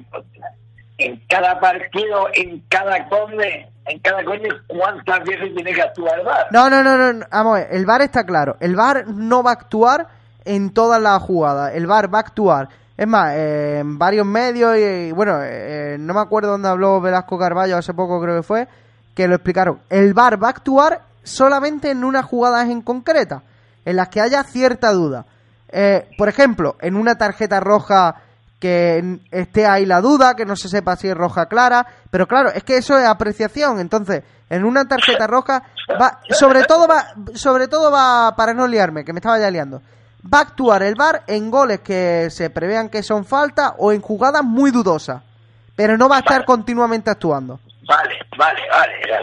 en 0.97 1.17
cada 1.27 1.59
partido, 1.59 2.27
en 2.33 2.59
cada 2.69 3.07
conde, 3.07 3.67
en 3.85 3.99
cada 3.99 4.23
conde, 4.23 4.49
¿cuántas 4.67 5.23
veces 5.23 5.53
tiene 5.55 5.73
que 5.73 5.81
actuar 5.81 6.19
el 6.19 6.25
VAR? 6.25 6.47
No, 6.51 6.69
no, 6.69 6.83
no, 6.83 7.13
no, 7.13 7.25
vamos 7.31 7.59
el 7.71 7.85
VAR 7.85 8.01
está 8.01 8.25
claro. 8.25 8.57
El 8.59 8.75
VAR 8.75 9.07
no 9.07 9.41
va 9.41 9.51
a 9.51 9.53
actuar 9.53 10.07
en 10.45 10.73
todas 10.73 11.01
las 11.01 11.21
jugadas. 11.21 11.73
El 11.75 11.87
VAR 11.87 12.13
va 12.13 12.19
a 12.19 12.21
actuar 12.21 12.69
es 12.97 13.07
más, 13.07 13.35
en 13.35 13.97
varios 13.97 14.25
medios 14.25 14.77
y, 14.77 15.11
bueno, 15.11 15.39
eh, 15.41 15.97
no 15.99 16.13
me 16.13 16.19
acuerdo 16.19 16.51
dónde 16.51 16.69
habló 16.69 17.01
Velasco 17.01 17.37
Carballo 17.37 17.77
hace 17.77 17.93
poco 17.93 18.21
creo 18.21 18.37
que 18.37 18.43
fue, 18.43 18.67
que 19.15 19.27
lo 19.27 19.35
explicaron. 19.35 19.79
El 19.89 20.13
VAR 20.13 20.41
va 20.41 20.47
a 20.47 20.51
actuar 20.51 21.01
solamente 21.23 21.91
en 21.91 22.03
unas 22.03 22.25
jugadas 22.25 22.69
en 22.69 22.81
concreta, 22.81 23.43
en 23.85 23.95
las 23.95 24.09
que 24.09 24.21
haya 24.21 24.43
cierta 24.43 24.91
duda. 24.91 25.25
Eh, 25.69 26.09
por 26.17 26.29
ejemplo, 26.29 26.75
en 26.81 26.95
una 26.95 27.15
tarjeta 27.15 27.59
roja 27.59 28.15
que 28.59 29.19
esté 29.31 29.65
ahí 29.65 29.85
la 29.87 30.01
duda, 30.01 30.35
que 30.35 30.45
no 30.45 30.55
se 30.55 30.69
sepa 30.69 30.95
si 30.95 31.07
es 31.07 31.15
roja 31.15 31.47
clara, 31.47 31.87
pero 32.11 32.27
claro, 32.27 32.51
es 32.53 32.63
que 32.63 32.77
eso 32.77 32.97
es 32.97 33.07
apreciación, 33.07 33.79
entonces, 33.79 34.21
en 34.51 34.65
una 34.65 34.87
tarjeta 34.87 35.25
roja 35.25 35.63
va, 35.99 36.19
sobre 36.29 36.63
todo 36.65 36.87
va, 36.87 37.07
sobre 37.33 37.67
todo 37.67 37.89
va, 37.89 38.35
para 38.35 38.53
no 38.53 38.67
liarme, 38.67 39.03
que 39.03 39.13
me 39.13 39.19
estaba 39.19 39.39
ya 39.39 39.49
liando, 39.49 39.81
va 40.23 40.39
a 40.39 40.41
actuar 40.41 40.83
el 40.83 40.95
VAR 40.95 41.23
en 41.27 41.49
goles 41.49 41.79
que 41.79 42.29
se 42.29 42.49
prevean 42.49 42.89
que 42.89 43.03
son 43.03 43.25
falta 43.25 43.75
o 43.77 43.91
en 43.91 44.01
jugadas 44.01 44.43
muy 44.43 44.71
dudosas, 44.71 45.23
pero 45.75 45.97
no 45.97 46.07
va 46.09 46.17
a 46.17 46.19
estar 46.19 46.45
continuamente 46.45 47.09
actuando. 47.09 47.59
Vale, 47.87 48.15
vale, 48.37 48.61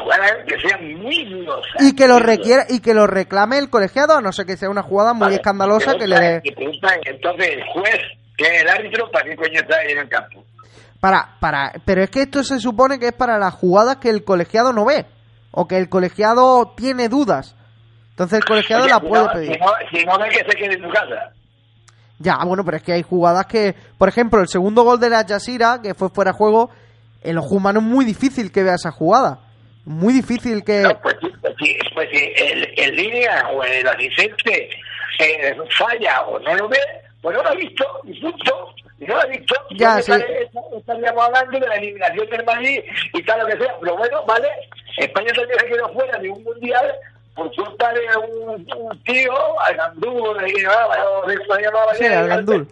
vale, 0.04 0.44
que 0.46 0.60
sean 0.60 0.94
muy 0.98 1.24
dudosas. 1.24 1.80
Y 1.80 1.94
que 1.94 2.08
lo 2.08 2.18
requiera 2.18 2.64
y 2.68 2.80
que 2.80 2.92
lo 2.92 3.06
reclame 3.06 3.58
el 3.58 3.70
colegiado, 3.70 4.16
a 4.16 4.20
no 4.20 4.32
ser 4.32 4.46
que 4.46 4.56
sea 4.56 4.68
una 4.68 4.82
jugada 4.82 5.14
muy 5.14 5.32
escandalosa 5.32 5.94
que 5.94 6.06
le 6.06 6.18
dé. 6.18 6.42
Entonces 6.44 7.48
el 7.48 7.64
juez, 7.72 8.00
que 8.36 8.44
es 8.44 8.62
el 8.62 8.68
árbitro, 8.68 9.10
¿para 9.10 9.24
qué 9.24 9.36
coño 9.36 9.60
está 9.60 9.76
ahí 9.76 9.92
en 9.92 9.98
el 9.98 10.08
campo? 10.08 10.44
Para, 11.00 11.36
para, 11.40 11.72
pero 11.84 12.02
es 12.02 12.10
que 12.10 12.22
esto 12.22 12.42
se 12.42 12.58
supone 12.58 12.98
que 12.98 13.08
es 13.08 13.12
para 13.12 13.38
las 13.38 13.54
jugadas 13.54 13.96
que 13.96 14.10
el 14.10 14.24
colegiado 14.24 14.72
no 14.72 14.84
ve 14.84 15.06
o 15.52 15.68
que 15.68 15.78
el 15.78 15.88
colegiado 15.88 16.74
tiene 16.76 17.08
dudas. 17.08 17.54
Entonces 18.18 18.40
el 18.40 18.44
colegiado 18.46 18.88
la 18.88 18.98
puede 18.98 19.28
pedir. 19.28 19.52
Si 19.52 19.58
no, 19.60 19.72
si 19.92 20.04
no 20.04 20.18
ve 20.18 20.28
que 20.30 20.38
se 20.38 20.56
quede 20.58 20.74
en 20.74 20.82
tu 20.82 20.90
casa. 20.90 21.30
Ya, 22.18 22.38
bueno, 22.44 22.64
pero 22.64 22.78
es 22.78 22.82
que 22.82 22.92
hay 22.92 23.02
jugadas 23.02 23.46
que, 23.46 23.76
por 23.96 24.08
ejemplo, 24.08 24.40
el 24.40 24.48
segundo 24.48 24.82
gol 24.82 24.98
de 24.98 25.08
la 25.08 25.24
Yasira, 25.24 25.78
que 25.80 25.94
fue 25.94 26.08
fuera 26.08 26.32
de 26.32 26.36
juego, 26.36 26.68
en 27.22 27.36
los 27.36 27.48
humanos 27.48 27.84
es 27.84 27.88
muy 27.88 28.04
difícil 28.04 28.50
que 28.50 28.64
vea 28.64 28.74
esa 28.74 28.90
jugada. 28.90 29.38
Muy 29.84 30.12
difícil 30.12 30.64
que. 30.64 30.80
No, 30.80 31.00
pues, 31.00 31.14
pues, 31.20 31.54
pues 31.94 32.08
el, 32.12 32.68
el, 32.76 32.96
línea 32.96 33.50
o 33.54 33.62
el 33.62 33.86
asistente 33.86 34.68
eh, 35.20 35.56
falla 35.78 36.22
o 36.22 36.40
no 36.40 36.56
lo 36.56 36.68
ve, 36.68 36.80
pues 37.22 37.36
no 37.36 37.42
lo 37.44 37.50
ha 37.50 37.54
visto, 37.54 37.84
y 38.02 38.20
punto. 38.20 38.74
No 38.98 39.14
lo 39.14 39.20
ha 39.20 39.26
visto. 39.26 39.54
Ya, 39.76 40.02
sí. 40.02 40.10
Estaríamos 40.76 41.24
hablando 41.24 41.60
de 41.60 41.68
la 41.68 41.76
eliminación 41.76 42.28
del 42.30 42.44
Madrid 42.44 42.80
y 43.14 43.22
tal, 43.22 43.38
lo 43.38 43.46
que 43.46 43.62
sea. 43.62 43.76
Pero 43.80 43.96
bueno, 43.96 44.24
vale, 44.26 44.48
España 44.96 45.32
también 45.34 45.60
se 45.60 45.66
quedó 45.66 45.88
fuera 45.92 46.18
de 46.18 46.30
un 46.30 46.42
mundial 46.42 46.92
por 47.38 47.54
culpa 47.54 47.92
de 47.92 48.16
un, 48.16 48.66
un 48.76 49.04
tío, 49.04 49.32
Algandú, 49.60 50.34
de 50.34 50.52
que 50.52 50.62
llamaba, 50.62 51.94
sí, 51.94 52.04
Algandú. 52.04 52.66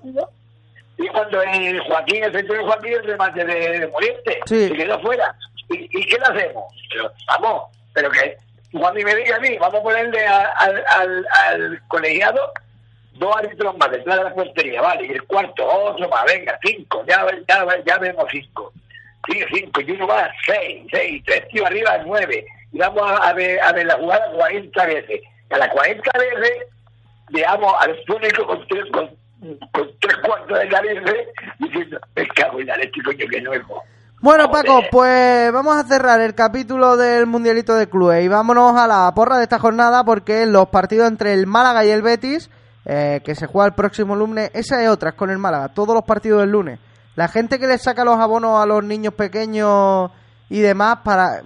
Y 0.98 1.06
cuando 1.08 1.42
el 1.42 1.80
Joaquín, 1.80 2.24
el 2.24 2.32
centro 2.32 2.56
de 2.56 2.64
Joaquín, 2.64 2.92
el 2.94 3.04
remate 3.04 3.44
de, 3.44 3.78
de 3.78 3.86
Moriente, 3.88 4.40
se 4.46 4.72
quedó 4.72 4.98
fuera. 5.00 5.34
¿Y, 5.68 5.84
¿Y 5.84 6.06
qué 6.06 6.18
le 6.18 6.24
hacemos? 6.24 6.64
Pero, 6.90 7.12
vamos, 7.28 7.62
pero 7.94 8.10
que 8.10 8.36
cuando 8.72 9.00
me 9.00 9.14
diga 9.14 9.36
a 9.36 9.40
mí, 9.40 9.56
vamos 9.58 9.80
a 9.80 9.82
ponerle 9.82 10.26
al, 10.26 10.84
al, 10.88 11.26
al 11.32 11.82
colegiado 11.88 12.52
dos 13.12 13.36
árbitros 13.36 13.76
más 13.78 13.90
detrás 13.90 14.18
de 14.18 14.24
la 14.24 14.34
portería, 14.34 14.82
vale, 14.82 15.06
y 15.06 15.12
el 15.12 15.22
cuarto, 15.24 15.66
otro 15.66 16.08
más, 16.08 16.24
venga, 16.24 16.58
cinco, 16.62 17.02
ya, 17.08 17.24
ya, 17.48 17.64
ya 17.86 17.98
vemos 17.98 18.26
cinco. 18.30 18.72
Sí, 19.26 19.40
cinco, 19.52 19.80
y 19.80 19.90
uno 19.92 20.06
más, 20.06 20.28
seis, 20.44 20.86
seis, 20.90 21.22
tres 21.24 21.48
tíos 21.48 21.66
arriba, 21.66 21.98
nueve 22.04 22.46
vamos 22.78 23.20
a 23.22 23.32
ver, 23.32 23.60
a 23.60 23.72
ver 23.72 23.86
la 23.86 23.96
jugada 23.96 24.30
40 24.32 24.86
veces. 24.86 25.20
A 25.50 25.58
las 25.58 25.68
40 25.70 26.10
veces 26.18 26.52
veamos 27.30 27.72
al 27.80 27.96
público 28.06 28.46
con 28.46 28.66
tres, 28.68 28.84
con, 28.92 29.10
tres 30.00 30.16
cuartos 30.24 30.58
de 30.58 30.68
cabeza 30.68 31.12
diciendo, 31.58 31.98
me 32.14 32.26
cago 32.28 32.60
en 32.60 32.66
leche, 32.66 33.02
coño, 33.04 33.26
que 33.30 33.40
nuevo. 33.40 33.82
Bueno, 34.20 34.50
Paco, 34.50 34.82
pues 34.90 35.52
vamos 35.52 35.76
a 35.76 35.86
cerrar 35.86 36.20
el 36.20 36.34
capítulo 36.34 36.96
del 36.96 37.26
Mundialito 37.26 37.74
de 37.74 37.86
Clubes 37.86 38.24
y 38.24 38.28
vámonos 38.28 38.74
a 38.74 38.86
la 38.86 39.12
porra 39.14 39.36
de 39.36 39.42
esta 39.42 39.58
jornada 39.58 40.04
porque 40.04 40.46
los 40.46 40.68
partidos 40.68 41.08
entre 41.08 41.34
el 41.34 41.46
Málaga 41.46 41.84
y 41.84 41.90
el 41.90 42.02
Betis, 42.02 42.50
eh, 42.86 43.20
que 43.24 43.34
se 43.34 43.46
juega 43.46 43.68
el 43.68 43.74
próximo 43.74 44.16
lunes, 44.16 44.50
esa 44.54 44.82
es 44.82 44.88
otra, 44.88 45.10
es 45.10 45.16
con 45.16 45.30
el 45.30 45.38
Málaga, 45.38 45.68
todos 45.68 45.94
los 45.94 46.04
partidos 46.04 46.40
del 46.40 46.50
lunes. 46.50 46.80
La 47.14 47.28
gente 47.28 47.58
que 47.58 47.66
le 47.66 47.78
saca 47.78 48.04
los 48.04 48.18
abonos 48.18 48.60
a 48.60 48.66
los 48.66 48.82
niños 48.82 49.12
pequeños 49.14 50.10
y 50.48 50.60
demás 50.60 50.98
para 51.02 51.42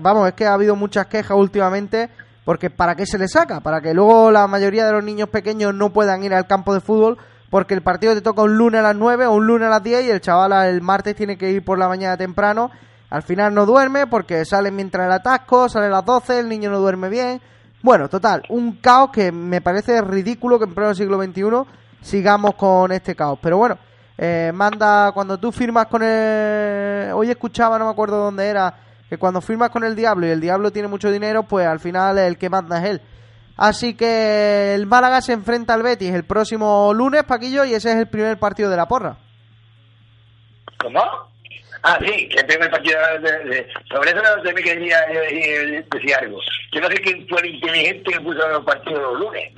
vamos 0.00 0.28
es 0.28 0.34
que 0.34 0.46
ha 0.46 0.54
habido 0.54 0.76
muchas 0.76 1.06
quejas 1.06 1.36
últimamente 1.36 2.10
porque 2.44 2.70
para 2.70 2.94
qué 2.96 3.06
se 3.06 3.18
le 3.18 3.28
saca 3.28 3.60
para 3.60 3.80
que 3.80 3.94
luego 3.94 4.30
la 4.30 4.46
mayoría 4.46 4.84
de 4.84 4.92
los 4.92 5.04
niños 5.04 5.28
pequeños 5.28 5.74
no 5.74 5.92
puedan 5.92 6.24
ir 6.24 6.34
al 6.34 6.46
campo 6.46 6.74
de 6.74 6.80
fútbol 6.80 7.18
porque 7.52 7.74
el 7.74 7.82
partido 7.82 8.14
te 8.14 8.22
toca 8.22 8.40
un 8.40 8.56
lunes 8.56 8.78
a 8.78 8.82
las 8.82 8.96
9 8.96 9.26
o 9.26 9.32
un 9.32 9.46
lunes 9.46 9.66
a 9.66 9.70
las 9.72 9.82
10 9.82 10.06
y 10.06 10.10
el 10.10 10.22
chaval 10.22 10.54
el 10.66 10.80
martes 10.80 11.14
tiene 11.14 11.36
que 11.36 11.50
ir 11.50 11.62
por 11.62 11.78
la 11.78 11.86
mañana 11.86 12.16
temprano. 12.16 12.70
Al 13.10 13.22
final 13.22 13.52
no 13.52 13.66
duerme 13.66 14.06
porque 14.06 14.42
sale 14.46 14.70
mientras 14.70 15.04
el 15.04 15.12
atasco 15.12 15.68
sale 15.68 15.88
a 15.88 15.90
las 15.90 16.04
12 16.06 16.38
el 16.38 16.48
niño 16.48 16.70
no 16.70 16.78
duerme 16.78 17.10
bien. 17.10 17.42
Bueno 17.82 18.08
total 18.08 18.42
un 18.48 18.76
caos 18.76 19.10
que 19.10 19.30
me 19.32 19.60
parece 19.60 20.00
ridículo 20.00 20.58
que 20.58 20.64
en 20.64 20.74
pleno 20.74 20.94
siglo 20.94 21.22
XXI 21.22 21.42
sigamos 22.00 22.54
con 22.54 22.90
este 22.90 23.14
caos. 23.14 23.38
Pero 23.42 23.58
bueno 23.58 23.76
eh, 24.18 24.50
manda 24.54 25.12
cuando 25.12 25.38
tú 25.38 25.52
firmas 25.52 25.86
con 25.86 26.02
el 26.02 27.12
hoy 27.12 27.30
escuchaba 27.30 27.78
no 27.78 27.86
me 27.86 27.90
acuerdo 27.90 28.18
dónde 28.18 28.46
era 28.46 28.74
que 29.08 29.18
cuando 29.18 29.40
firmas 29.40 29.70
con 29.70 29.84
el 29.84 29.96
diablo 29.96 30.26
y 30.26 30.30
el 30.30 30.40
diablo 30.40 30.70
tiene 30.70 30.88
mucho 30.88 31.10
dinero 31.10 31.44
pues 31.44 31.66
al 31.66 31.80
final 31.80 32.18
el 32.18 32.38
que 32.38 32.50
manda 32.50 32.78
es 32.78 32.90
él 32.90 33.00
así 33.56 33.94
que 33.94 34.74
el 34.74 34.86
Málaga 34.86 35.20
se 35.20 35.32
enfrenta 35.32 35.74
al 35.74 35.82
Betis 35.82 36.12
el 36.12 36.24
próximo 36.24 36.92
lunes 36.94 37.24
Paquillo 37.24 37.64
y 37.64 37.74
ese 37.74 37.92
es 37.92 37.96
el 37.96 38.08
primer 38.08 38.38
partido 38.38 38.70
de 38.70 38.76
la 38.76 38.86
porra 38.86 39.16
¿cómo? 40.78 41.32
Ah, 41.84 41.98
sí, 42.00 42.28
el 42.30 42.46
primer 42.46 42.70
partido 42.70 42.96
de, 43.20 43.66
sobre 43.90 44.10
eso 44.10 44.22
no 44.22 44.42
se 44.44 44.54
me 44.54 44.62
quería 44.62 45.00
decir 45.06 46.14
algo. 46.14 46.38
Yo 46.72 46.80
no 46.80 46.88
sé 46.88 46.94
quién 47.00 47.26
fue 47.28 47.40
el 47.40 47.54
inteligente 47.56 48.12
que 48.12 48.20
puso 48.20 48.48
los 48.48 48.64
partidos 48.64 49.02
los 49.02 49.18
lunes. 49.18 49.50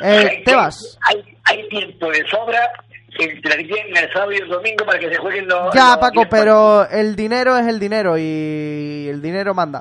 Eh, 0.00 0.42
Tebas. 0.44 0.98
Hay, 1.02 1.22
hay 1.44 1.68
tiempo 1.68 2.10
de 2.10 2.26
sobra 2.26 2.68
entre 3.18 3.54
el 3.54 4.12
sábado 4.12 4.32
y 4.32 4.36
el 4.36 4.48
domingo 4.48 4.84
para 4.84 4.98
que 4.98 5.08
se 5.08 5.16
jueguen 5.16 5.48
los. 5.48 5.74
Ya, 5.74 5.98
Paco, 5.98 6.24
pero 6.30 6.88
el 6.88 7.16
dinero 7.16 7.56
es 7.56 7.66
el 7.66 7.78
dinero 7.78 8.16
y 8.18 9.08
el 9.08 9.20
dinero 9.20 9.54
manda. 9.54 9.80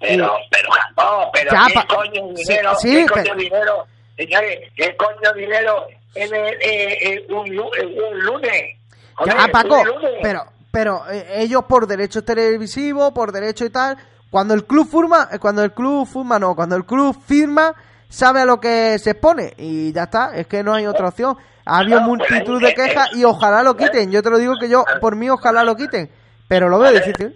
Pero, 0.00 0.36
pero, 0.50 0.68
no, 0.96 1.30
pero 1.32 1.50
¿qué 1.66 1.94
coño 1.94 2.34
dinero? 2.34 2.72
¿Qué 2.82 3.06
coño 3.06 3.34
dinero? 3.34 3.86
Señores, 4.16 4.60
¿qué 4.76 4.96
coño 4.96 5.32
dinero 5.34 5.86
en, 6.14 6.34
el, 6.34 7.26
un, 7.30 7.54
lunes? 7.54 8.76
ya, 9.24 9.48
Paco, 9.50 9.82
pero, 10.22 10.44
pero 10.70 11.10
eh, 11.10 11.26
ellos 11.36 11.64
por 11.68 11.86
derechos 11.86 12.24
televisivos, 12.24 13.12
por 13.12 13.32
derecho 13.32 13.64
y 13.64 13.70
tal, 13.70 13.96
cuando 14.30 14.54
el 14.54 14.64
club 14.64 14.88
firma, 14.90 15.28
eh, 15.32 15.38
cuando 15.38 15.62
el 15.64 15.72
club 15.72 16.06
firma, 16.06 16.38
no, 16.38 16.54
cuando 16.54 16.76
el 16.76 16.84
club 16.84 17.16
firma, 17.26 17.74
sabe 18.08 18.40
a 18.40 18.44
lo 18.44 18.60
que 18.60 18.98
se 18.98 19.10
expone 19.10 19.54
y 19.56 19.92
ya 19.92 20.04
está, 20.04 20.36
es 20.36 20.46
que 20.46 20.62
no 20.62 20.74
hay 20.74 20.86
otra 20.86 21.08
opción. 21.08 21.36
Ha 21.66 21.78
habido 21.78 22.00
multitud 22.00 22.62
de 22.62 22.74
quejas 22.74 23.10
y 23.14 23.24
ojalá 23.24 23.62
lo 23.62 23.76
quiten. 23.76 24.12
Yo 24.12 24.22
te 24.22 24.30
lo 24.30 24.38
digo 24.38 24.54
que 24.58 24.68
yo, 24.68 24.84
por 25.00 25.16
mí, 25.16 25.28
ojalá 25.28 25.64
lo 25.64 25.76
quiten. 25.76 26.10
Pero 26.48 26.68
lo 26.68 26.78
veo 26.78 26.92
difícil. 26.92 27.34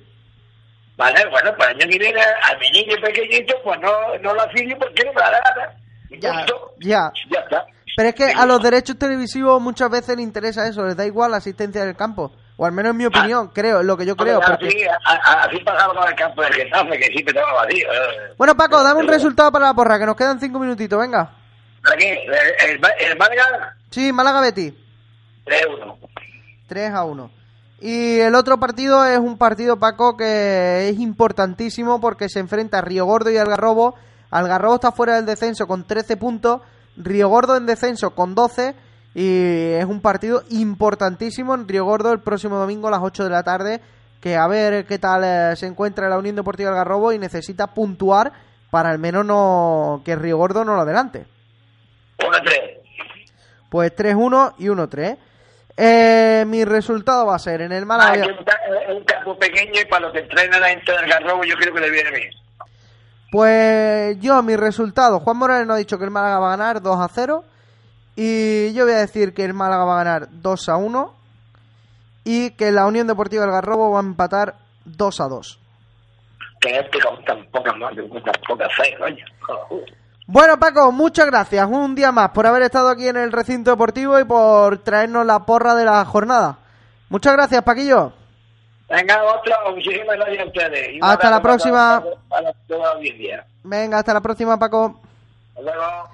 Vale, 0.97 1.27
bueno, 1.31 1.51
pues 1.57 1.69
año 1.69 1.79
que 1.79 1.99
viene 1.99 2.21
a 2.21 2.57
mi 2.59 2.71
niño 2.71 2.95
pequeñito, 3.03 3.55
pues 3.65 3.81
no, 3.81 3.91
no 4.23 4.35
lo 4.35 4.43
afilie 4.43 4.77
porque 4.77 5.05
no 5.05 5.13
me 5.13 5.21
da 5.21 5.31
la 5.33 5.41
gana. 5.41 5.77
Ya, 6.11 6.47
ya. 6.79 7.13
ya 7.31 7.41
está. 7.41 7.67
Pero 7.97 8.09
es 8.09 8.15
que 8.15 8.25
a 8.25 8.47
los 8.47 8.63
derechos 8.63 8.99
televisivos 8.99 9.61
muchas 9.61 9.91
veces 9.91 10.17
les 10.17 10.25
interesa 10.25 10.67
eso, 10.67 10.85
les 10.85 10.97
da 10.97 11.05
igual 11.05 11.33
la 11.33 11.39
asistencia 11.39 11.85
del 11.85 11.97
campo. 11.97 12.33
O 12.57 12.67
al 12.67 12.73
menos 12.73 12.91
en 12.91 12.99
mi 12.99 13.07
opinión, 13.07 13.47
ah, 13.49 13.53
creo, 13.55 13.83
lo 13.83 13.97
que 13.97 14.07
yo 14.07 14.15
creo. 14.15 14.41
Así, 14.43 14.87
así 15.05 15.59
pasaba 15.65 15.95
con 15.95 16.07
el 16.07 16.15
campo 16.15 16.43
del 16.43 16.53
Getafe, 16.53 16.99
que 16.99 17.07
siempre 17.07 17.35
estaba 17.35 17.65
vacío. 17.65 17.93
Eh. 17.93 18.35
Bueno, 18.37 18.55
Paco, 18.55 18.83
dame 18.85 19.01
un 19.01 19.09
resultado 19.09 19.51
para 19.51 19.67
la 19.67 19.75
porra, 19.75 19.99
que 19.99 20.07
nos 20.07 20.15
quedan 20.15 20.39
cinco 20.39 20.59
minutitos, 20.59 21.01
venga. 21.01 21.31
¿El, 21.99 22.81
el, 23.01 23.19
Málaga? 23.19 23.77
Sí, 23.91 24.13
Málaga 24.13 24.41
Betty. 24.41 24.75
3 25.45 25.67
1. 25.83 25.99
3 26.69 26.91
a 26.93 27.05
1. 27.05 27.31
Y 27.81 28.19
el 28.19 28.35
otro 28.35 28.59
partido 28.61 29.05
es 29.07 29.19
un 29.19 29.39
partido, 29.39 29.79
Paco, 29.79 30.17
que 30.17 30.89
es 30.89 30.99
importantísimo 30.99 32.01
porque 32.01 32.29
se 32.29 32.39
enfrenta 32.39 32.79
a 32.79 32.83
Río 32.83 33.07
Gordo 33.07 33.31
y 33.31 33.39
Algarrobo. 33.39 33.95
Algarrobo 34.31 34.77
está 34.77 34.93
fuera 34.93 35.17
del 35.17 35.27
descenso 35.27 35.67
con 35.67 35.87
13 35.87 36.17
puntos, 36.17 36.61
Río 36.97 37.29
Gordo 37.29 37.57
en 37.57 37.67
descenso 37.67 38.11
con 38.11 38.35
12 38.35 38.75
y 39.15 39.73
es 39.73 39.85
un 39.87 40.01
partido 40.01 40.45
importantísimo 40.51 41.55
en 41.55 41.67
Río 41.67 41.85
Gordo 41.85 42.13
el 42.13 42.21
próximo 42.21 42.59
domingo 42.59 42.89
a 42.89 42.93
las 42.93 43.01
8 43.03 43.25
de 43.25 43.31
la 43.31 43.43
tarde 43.43 43.81
que 44.21 44.37
a 44.37 44.47
ver 44.47 44.87
qué 44.87 44.99
tal 44.99 45.25
eh, 45.25 45.57
se 45.57 45.67
encuentra 45.67 46.09
la 46.09 46.19
Unión 46.19 46.37
Deportiva 46.37 46.71
Algarrobo 46.71 47.13
y 47.13 47.19
necesita 47.19 47.69
puntuar 47.69 48.33
para 48.71 48.91
al 48.91 48.99
menos 48.99 49.25
no 49.25 50.03
que 50.05 50.15
Río 50.15 50.37
Gordo 50.37 50.65
no 50.65 50.77
lo 50.77 50.83
adelante. 50.83 51.27
1-3. 52.19 52.80
Pues 53.71 53.97
3-1 53.97 54.55
y 54.59 54.67
1-3. 54.67 55.17
Eh, 55.77 56.45
mi 56.47 56.65
resultado 56.65 57.25
va 57.25 57.37
a 57.37 57.39
ser 57.39 57.63
en 57.63 57.73
el 57.73 57.87
Málaga. 57.87 58.11
Ah, 58.13 58.27
que 58.27 58.33
un, 58.33 58.45
ca- 58.45 58.61
es 58.87 58.97
un 58.97 59.05
campo 59.05 59.39
pequeño 59.39 59.81
y 59.81 59.85
para 59.87 60.07
lo 60.09 60.13
que 60.13 60.19
entrena 60.19 60.59
la 60.59 60.69
gente 60.69 60.93
del 60.93 61.09
Garrobo 61.09 61.43
yo 61.45 61.55
creo 61.57 61.73
que 61.73 61.81
le 61.81 61.91
viene 61.91 62.11
bien. 62.11 62.31
Pues 63.31 64.19
yo, 64.21 64.43
mi 64.43 64.57
resultado, 64.57 65.21
Juan 65.21 65.37
Morales 65.37 65.67
nos 65.67 65.77
ha 65.77 65.79
dicho 65.79 65.99
que 65.99 66.05
el 66.05 66.11
Málaga 66.11 66.41
va 66.41 66.53
a 66.53 66.57
ganar 66.57 66.83
2 66.83 67.01
a 67.01 67.09
0. 67.09 67.45
Y 68.17 68.73
yo 68.75 68.85
voy 68.85 68.95
a 68.95 68.99
decir 68.99 69.33
que 69.33 69.45
el 69.45 69.55
Málaga 69.55 69.85
va 69.85 70.01
a 70.01 70.05
ganar 70.05 70.29
2 70.31 70.69
a 70.69 70.77
1. 70.77 71.15
Y 72.25 72.51
que 72.51 72.73
la 72.73 72.87
Unión 72.87 73.07
Deportiva 73.07 73.43
del 73.45 73.53
Garrobo 73.53 73.93
va 73.93 74.01
a 74.01 74.03
empatar 74.03 74.57
2 74.85 75.21
a 75.21 75.29
2. 75.29 75.59
Que 76.61 76.77
este 76.79 77.01
con 77.01 77.25
tan 77.25 77.47
pocas 77.47 77.75
más, 77.79 77.95
tan 77.95 78.11
pocas 78.47 78.69
fe, 78.77 78.95
coño. 78.99 79.25
Bueno, 80.33 80.61
Paco, 80.61 80.93
muchas 80.93 81.27
gracias 81.27 81.67
un 81.69 81.97
día 81.97 82.13
más 82.13 82.31
por 82.31 82.47
haber 82.47 82.63
estado 82.63 82.89
aquí 82.89 83.09
en 83.09 83.17
el 83.17 83.33
recinto 83.33 83.73
deportivo 83.73 84.17
y 84.21 84.23
por 84.23 84.79
traernos 84.79 85.27
la 85.27 85.41
porra 85.41 85.75
de 85.75 85.85
la 85.85 86.05
jornada. 86.05 86.57
Muchas 87.09 87.33
gracias, 87.33 87.65
Paquillo. 87.65 88.13
Venga, 88.89 89.25
otro, 89.25 89.53
muchísimas 89.75 90.17
gracias 90.17 90.45
a 90.45 90.47
ustedes. 90.47 90.89
Y 90.93 90.99
Hasta 91.03 91.31
la 91.31 91.41
para 91.41 91.43
próxima. 91.43 92.05
Para. 92.29 92.53
Venga, 93.65 93.99
hasta 93.99 94.15
la 94.15 94.21
próxima, 94.21 94.57
Paco. 94.57 95.01
Hasta 95.49 95.63
luego. 95.63 96.09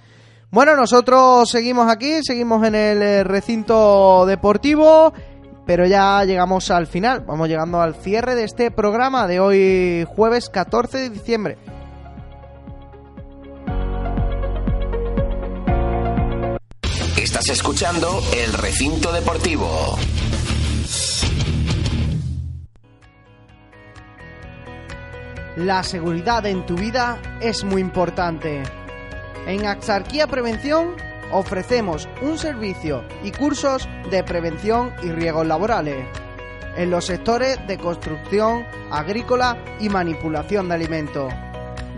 Bueno, 0.50 0.76
nosotros 0.76 1.50
seguimos 1.50 1.92
aquí, 1.92 2.22
seguimos 2.22 2.66
en 2.66 2.74
el 2.74 3.02
eh, 3.02 3.22
recinto 3.22 4.24
deportivo, 4.24 5.12
pero 5.66 5.84
ya 5.84 6.24
llegamos 6.24 6.70
al 6.70 6.86
final, 6.86 7.20
vamos 7.20 7.48
llegando 7.48 7.82
al 7.82 7.94
cierre 7.94 8.34
de 8.34 8.44
este 8.44 8.70
programa 8.70 9.26
de 9.26 9.40
hoy 9.40 10.06
jueves 10.08 10.48
14 10.48 10.96
de 10.96 11.10
diciembre. 11.10 11.58
Estás 17.38 17.58
escuchando 17.58 18.22
El 18.34 18.50
Recinto 18.54 19.12
Deportivo. 19.12 19.98
La 25.56 25.82
seguridad 25.82 26.46
en 26.46 26.64
tu 26.64 26.76
vida 26.76 27.20
es 27.42 27.62
muy 27.62 27.82
importante. 27.82 28.62
En 29.46 29.66
Axarquía 29.66 30.26
Prevención 30.26 30.96
ofrecemos 31.30 32.08
un 32.22 32.38
servicio 32.38 33.04
y 33.22 33.32
cursos 33.32 33.86
de 34.10 34.24
prevención 34.24 34.94
y 35.02 35.10
riesgos 35.10 35.46
laborales 35.46 36.06
en 36.74 36.90
los 36.90 37.04
sectores 37.04 37.58
de 37.66 37.76
construcción, 37.76 38.64
agrícola 38.90 39.62
y 39.78 39.90
manipulación 39.90 40.70
de 40.70 40.74
alimentos. 40.74 41.34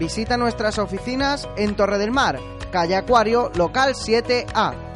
Visita 0.00 0.36
nuestras 0.36 0.80
oficinas 0.80 1.48
en 1.56 1.76
Torre 1.76 1.98
del 1.98 2.10
Mar, 2.10 2.40
calle 2.72 2.96
Acuario, 2.96 3.52
local 3.54 3.94
7A. 3.94 4.87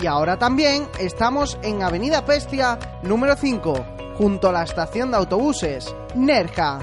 Y 0.00 0.06
ahora 0.06 0.38
también 0.38 0.88
estamos 0.98 1.58
en 1.62 1.82
Avenida 1.82 2.24
Pestia, 2.24 2.78
número 3.02 3.36
5, 3.36 3.74
junto 4.18 4.48
a 4.48 4.52
la 4.52 4.62
estación 4.62 5.10
de 5.10 5.16
autobuses, 5.16 5.94
Nerja. 6.14 6.78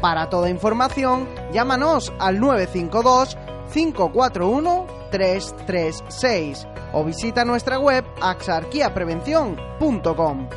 Para 0.00 0.28
toda 0.28 0.50
información, 0.50 1.28
llámanos 1.52 2.12
al 2.18 2.40
952 2.40 3.38
541 3.72 4.86
336 5.12 6.66
o 6.92 7.04
visita 7.04 7.44
nuestra 7.44 7.78
web 7.78 8.04
axarquiaprevención.com. 8.20 10.48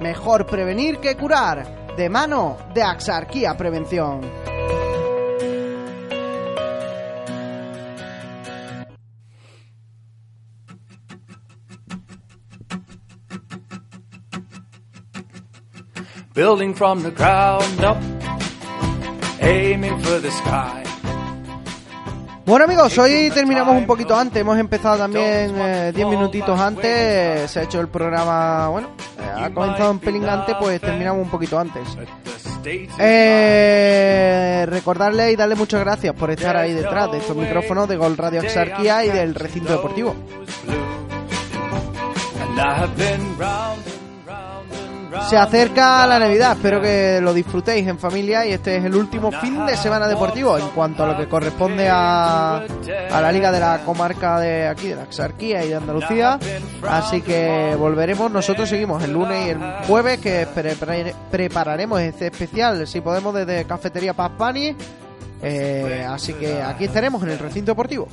Mejor 0.00 0.46
prevenir 0.46 0.98
que 0.98 1.16
curar, 1.16 1.94
de 1.96 2.08
mano 2.08 2.56
de 2.74 2.82
Axarquía 2.82 3.56
Prevención. 3.56 4.57
Building 16.34 16.74
from 16.74 17.02
the 17.02 17.10
ground 17.10 17.84
up, 17.84 17.98
aiming 19.40 19.98
for 20.00 20.20
the 20.20 20.30
sky. 20.30 20.82
Bueno 22.44 22.64
amigos, 22.64 22.96
hoy 22.96 23.30
terminamos 23.34 23.76
un 23.76 23.86
poquito 23.86 24.16
antes, 24.16 24.40
hemos 24.40 24.58
empezado 24.58 24.96
también 24.96 25.52
eh, 25.54 25.92
10 25.94 26.08
minutitos 26.08 26.58
antes, 26.58 27.50
se 27.50 27.60
ha 27.60 27.62
hecho 27.64 27.78
el 27.78 27.88
programa, 27.88 28.68
bueno, 28.68 28.88
eh, 29.20 29.44
ha 29.44 29.50
comenzado 29.50 29.90
un 29.90 29.98
pelín 29.98 30.26
antes, 30.26 30.56
pues 30.58 30.80
terminamos 30.80 31.22
un 31.22 31.30
poquito 31.30 31.58
antes. 31.58 31.86
Eh, 32.64 34.64
recordarle 34.66 35.32
y 35.32 35.36
darle 35.36 35.56
muchas 35.56 35.80
gracias 35.80 36.14
por 36.14 36.30
estar 36.30 36.56
ahí 36.56 36.72
detrás 36.72 37.12
de 37.12 37.18
estos 37.18 37.36
micrófonos 37.36 37.86
de 37.86 37.96
Gol 37.98 38.16
Radio 38.16 38.40
Axarquía 38.40 39.04
y 39.04 39.10
del 39.10 39.34
recinto 39.34 39.72
deportivo. 39.72 40.14
Se 45.26 45.36
acerca 45.36 46.06
la 46.06 46.18
Navidad, 46.18 46.52
espero 46.52 46.80
que 46.80 47.20
lo 47.20 47.34
disfrutéis 47.34 47.86
en 47.86 47.98
familia 47.98 48.46
y 48.46 48.52
este 48.52 48.76
es 48.78 48.84
el 48.84 48.94
último 48.94 49.30
fin 49.30 49.66
de 49.66 49.76
semana 49.76 50.08
deportivo 50.08 50.56
en 50.56 50.68
cuanto 50.70 51.04
a 51.04 51.08
lo 51.08 51.16
que 51.18 51.28
corresponde 51.28 51.86
a, 51.90 52.62
la 53.10 53.32
Liga 53.32 53.52
de 53.52 53.60
la 53.60 53.80
Comarca 53.84 54.40
de 54.40 54.66
aquí, 54.66 54.88
de 54.88 54.96
la 54.96 55.02
Axarquía 55.02 55.62
y 55.64 55.68
de 55.68 55.74
Andalucía. 55.76 56.38
Así 56.88 57.20
que 57.20 57.74
volveremos, 57.78 58.30
nosotros 58.30 58.68
seguimos 58.70 59.02
el 59.04 59.12
lunes 59.12 59.46
y 59.46 59.50
el 59.50 59.58
jueves 59.86 60.18
que 60.20 60.46
pre- 60.54 61.14
prepararemos 61.30 62.00
este 62.00 62.28
especial, 62.28 62.86
si 62.86 63.00
podemos, 63.02 63.34
desde 63.34 63.64
Cafetería 63.64 64.14
Paz. 64.14 64.30
Eh, 65.42 66.06
así 66.08 66.32
que 66.34 66.62
aquí 66.62 66.84
estaremos 66.84 67.22
en 67.22 67.30
el 67.30 67.38
recinto 67.38 67.72
deportivo. 67.72 68.08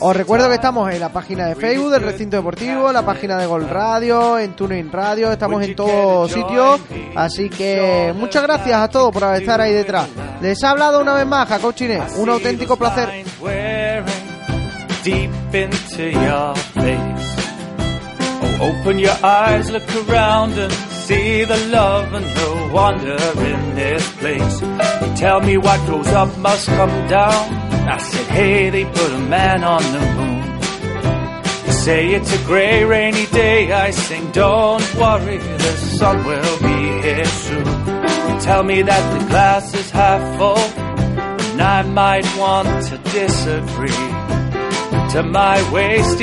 Os 0.00 0.16
recuerdo 0.16 0.48
que 0.48 0.54
estamos 0.54 0.92
en 0.92 1.00
la 1.00 1.08
página 1.10 1.46
de 1.46 1.54
Facebook 1.54 1.90
del 1.90 2.02
Recinto 2.02 2.36
Deportivo, 2.36 2.92
la 2.92 3.04
página 3.04 3.36
de 3.38 3.46
Gol 3.46 3.68
Radio, 3.68 4.38
en 4.38 4.54
TuneIn 4.54 4.90
Radio, 4.92 5.32
estamos 5.32 5.62
en 5.62 5.74
todos 5.74 6.30
sitios. 6.30 6.80
Así 7.16 7.48
que 7.48 8.12
muchas 8.16 8.42
gracias 8.42 8.76
a 8.76 8.88
todos 8.88 9.12
por 9.12 9.22
estar 9.34 9.60
ahí 9.60 9.72
detrás. 9.72 10.08
Les 10.40 10.62
ha 10.64 10.70
hablado 10.70 11.00
una 11.00 11.14
vez 11.14 11.26
más 11.26 11.48
Jacob 11.48 11.74
Chine, 11.74 12.00
un 12.16 12.28
auténtico 12.28 12.76
placer. 12.76 13.08
Signs 13.08 13.40
wearing 13.40 14.04
deep 15.02 15.30
into 15.54 16.10
your 16.10 16.54
face. 16.74 17.36
Oh, 18.40 18.70
open 18.80 18.98
your 18.98 19.16
eyes, 19.22 19.70
look 19.70 19.82
around 20.08 20.58
and 20.58 20.72
see 20.72 21.44
the 21.44 21.56
love 21.70 22.12
and 22.14 22.24
the 22.24 22.70
wonder 22.72 23.16
in 23.44 23.74
this 23.74 24.06
place. 24.18 24.60
You 24.62 25.14
tell 25.16 25.40
me 25.40 25.56
what 25.56 25.84
goes 25.86 26.08
up 26.08 26.36
must 26.38 26.66
come 26.66 27.08
down. 27.08 27.67
I 27.88 27.98
said, 27.98 28.26
hey, 28.26 28.70
they 28.70 28.84
put 28.84 29.10
a 29.12 29.18
man 29.18 29.64
on 29.64 29.82
the 29.94 30.00
moon. 30.16 30.40
They 31.64 31.72
say 31.72 32.14
it's 32.14 32.32
a 32.34 32.44
grey, 32.44 32.84
rainy 32.84 33.26
day. 33.26 33.72
I 33.72 33.90
sing, 33.92 34.30
don't 34.32 34.94
worry, 34.94 35.38
the 35.38 35.72
sun 35.96 36.24
will 36.24 36.58
be 36.60 37.02
here 37.02 37.24
soon. 37.24 37.66
You 38.28 38.40
tell 38.40 38.62
me 38.62 38.82
that 38.82 39.18
the 39.18 39.26
glass 39.28 39.74
is 39.74 39.90
half 39.90 40.22
full, 40.36 40.58
and 40.58 41.62
I 41.62 41.82
might 41.82 42.26
want 42.36 42.68
to 42.88 42.98
disagree. 42.98 44.04
To 45.12 45.22
my 45.22 45.56
wasting 45.72 46.18